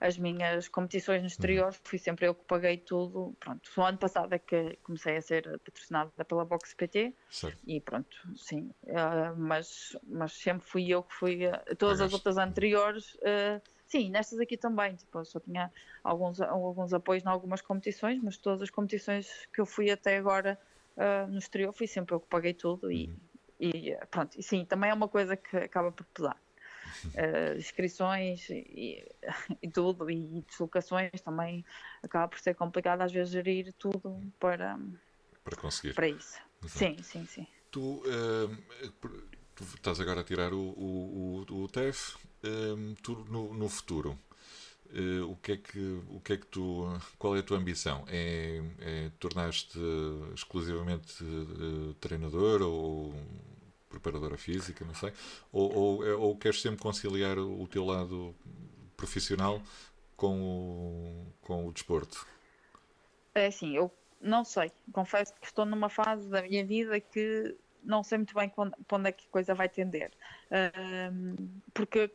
[0.01, 1.79] as minhas competições no exterior, uhum.
[1.85, 3.37] fui sempre eu que paguei tudo.
[3.39, 7.59] Pronto, o ano passado é que comecei a ser patrocinada pela Box PT certo.
[7.67, 8.71] e pronto, sim.
[8.85, 11.47] Uh, mas, mas sempre fui eu que fui.
[11.47, 12.03] Uh, todas Pagaste.
[12.03, 14.97] as outras anteriores, uh, sim, nestas aqui também.
[14.97, 15.71] Tipo, só tinha
[16.03, 20.59] alguns, alguns apoios em algumas competições, mas todas as competições que eu fui até agora
[21.31, 22.93] no exterior, fui sempre eu que paguei tudo uhum.
[23.59, 24.39] e, e pronto.
[24.39, 26.37] E sim, também é uma coisa que acaba por pesar
[27.07, 29.05] uh, inscrições e,
[29.63, 31.65] e, tudo, e deslocações também
[32.03, 34.79] acaba por ser complicado às vezes gerir tudo para,
[35.45, 35.95] para conseguir.
[35.95, 36.39] Para isso.
[36.63, 36.79] Exato.
[36.79, 37.47] Sim, sim, sim.
[37.71, 38.57] Tu, uh,
[39.01, 44.19] tu, estás agora a tirar o, o, o, o TEF, um, tu no, no futuro.
[44.93, 46.85] Uh, o que é que o que é que tu
[47.17, 49.79] qual é a tua ambição é, é tornar-te
[50.35, 53.15] exclusivamente uh, treinador ou
[53.91, 55.13] preparadora física, não sei,
[55.53, 58.35] ou, ou, é, ou queres sempre conciliar o teu lado
[58.97, 59.61] profissional
[60.17, 62.27] com o, com o desporto?
[63.35, 68.03] É assim, eu não sei, confesso que estou numa fase da minha vida que não
[68.03, 70.11] sei muito bem quando, para onde é que a coisa vai tender.
[71.73, 72.11] Porque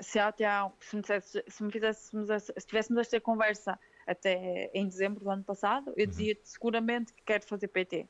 [0.00, 4.86] se até há, se me, dissesse, se me fizéssemos, se tivéssemos esta conversa até em
[4.86, 6.10] dezembro do ano passado, eu uhum.
[6.10, 8.06] dizia seguramente que quero fazer PT.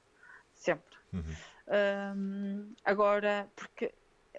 [0.55, 0.97] Sempre.
[1.13, 1.23] Uhum.
[1.69, 3.93] Um, agora, porque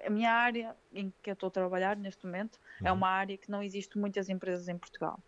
[0.03, 2.87] a minha área em que eu estou a trabalhar neste momento é uhum.
[2.87, 5.19] é uma área que não existe muitas empresas em Portugal.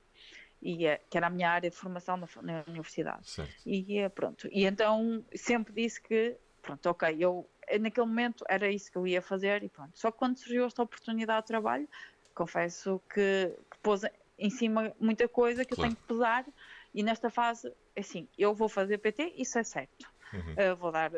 [0.61, 3.27] E é, que era a minha área de formação na, na universidade.
[3.27, 3.51] Certo.
[3.65, 4.47] E é, pronto.
[4.51, 7.49] E então sempre disse que, pronto, ok, eu
[7.79, 9.97] naquele momento era isso que eu ia fazer e pronto.
[9.97, 11.87] Só que quando surgiu esta oportunidade de trabalho,
[12.35, 14.01] confesso que, que pôs
[14.37, 15.91] em cima muita coisa que claro.
[15.91, 16.45] eu tenho que pesar
[16.93, 20.11] e nesta fase, assim, eu vou fazer PT, isso é certo.
[20.33, 20.73] Uhum.
[20.73, 21.11] Uh, vou dar,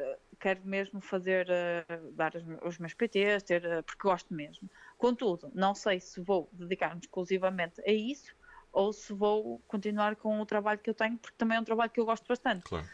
[0.44, 2.34] quero mesmo fazer, uh, dar
[2.66, 4.70] os, meus PTs, ter, uh, porque gosto mesmo.
[4.98, 8.36] Contudo, não sei se vou dedicar-me exclusivamente a isso
[8.74, 11.90] ou se vou continuar com o trabalho que eu tenho, porque também é um trabalho
[11.90, 12.64] que eu gosto bastante.
[12.64, 12.86] Claro.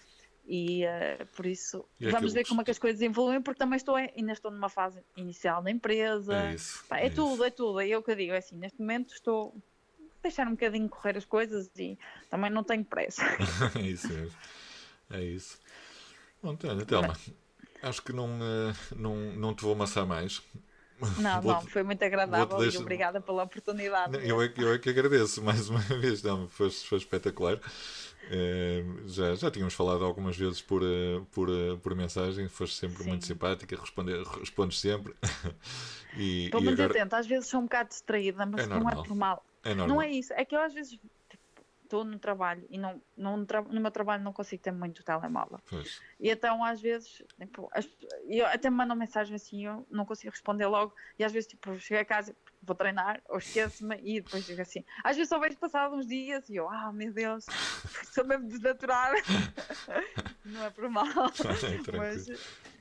[0.45, 3.77] E uh, por isso e vamos ver como é que as coisas evoluem, porque também
[3.77, 6.49] estou, ainda estou numa fase inicial da empresa.
[6.49, 7.43] É, isso, Pá, é, é tudo, isso.
[7.45, 7.79] é tudo.
[7.79, 9.55] É eu que digo, é assim, neste momento estou
[9.97, 11.97] a deixar um bocadinho correr as coisas e
[12.29, 13.23] também não tenho pressa.
[13.75, 14.37] é isso mesmo.
[15.11, 15.59] É isso.
[16.41, 17.17] Olha, Thelma,
[17.81, 20.41] acho que não, eh, não, não te vou amassar mais.
[21.17, 24.17] Não, não, foi muito agradável e obrigada pela oportunidade.
[24.27, 27.59] eu, é, eu é que agradeço mais uma vez, não, foi, foi espetacular.
[28.31, 31.49] É, já, já tínhamos falado algumas vezes por, eh, por,
[31.81, 33.09] por mensagem, foste sempre Sim.
[33.09, 35.15] muito simpática, responder, respondes sempre.
[36.17, 36.99] Estou muito agora...
[36.99, 39.43] atenta, às vezes sou um bocado distraída, mas é não é por mal.
[39.63, 40.99] É não é isso, é que eu às vezes
[41.89, 45.59] estou no trabalho e não, não, no meu trabalho não consigo ter muito telemóvel.
[45.67, 45.99] Pois.
[46.19, 47.89] E então às vezes, tipo, as,
[48.27, 51.77] eu até me mandam mensagem assim, eu não consigo responder logo, e às vezes tipo,
[51.79, 54.85] chego a casa, vou treinar, ou esqueço-me e depois digo assim.
[55.03, 57.45] Às vezes só vejo passado uns dias e eu, ah, meu Deus,
[58.13, 59.15] sou mesmo desnaturada.
[60.45, 61.05] não é por mal.
[61.97, 62.27] mas,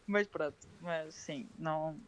[0.07, 1.99] mas pronto, mas sim, não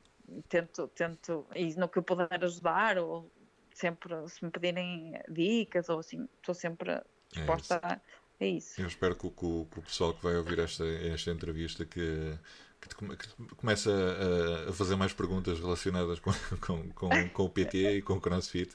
[0.51, 3.31] tento, tento, e no que eu puder ajudar ou
[3.73, 7.01] sempre, se me pedirem dicas ou assim, estou sempre
[7.33, 8.01] disposta é a.
[8.41, 8.81] É isso.
[8.81, 12.35] Eu espero que, que, que, o pessoal que vai ouvir esta, esta entrevista que,
[12.81, 17.99] que, que comece a, a, fazer mais perguntas relacionadas com, com, com, com o PT
[17.99, 18.75] e com o CrossFit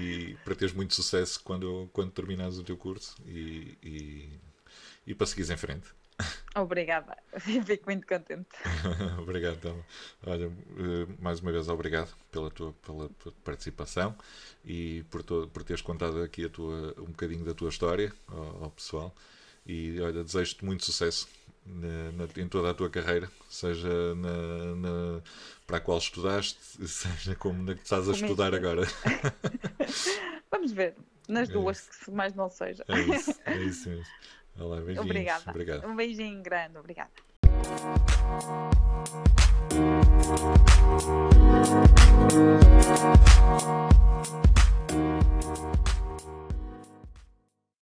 [0.00, 4.40] e para teres muito sucesso quando, quando terminares o teu curso e, e,
[5.06, 5.97] e para seguires em frente.
[6.58, 7.16] Obrigada,
[7.64, 8.48] fico muito contente.
[9.18, 9.84] obrigado, então.
[10.26, 14.14] Olha, eh, mais uma vez obrigado pela tua, pela tua participação
[14.64, 18.70] e por, por teres contado aqui a tua, um bocadinho da tua história ao, ao
[18.70, 19.14] pessoal.
[19.66, 21.28] E olha, desejo-te muito sucesso
[21.64, 25.22] na, na, em toda a tua carreira, seja na, na,
[25.66, 28.82] para a qual estudaste, seja como na que estás a estudar agora.
[30.50, 30.96] Vamos ver,
[31.28, 32.04] nas é duas, isso.
[32.06, 32.84] que mais não seja.
[32.88, 34.06] É isso, é isso mesmo.
[34.58, 35.50] Olá, Obrigada.
[35.50, 35.86] Obrigado.
[35.86, 37.10] Um beijinho grande, obrigada.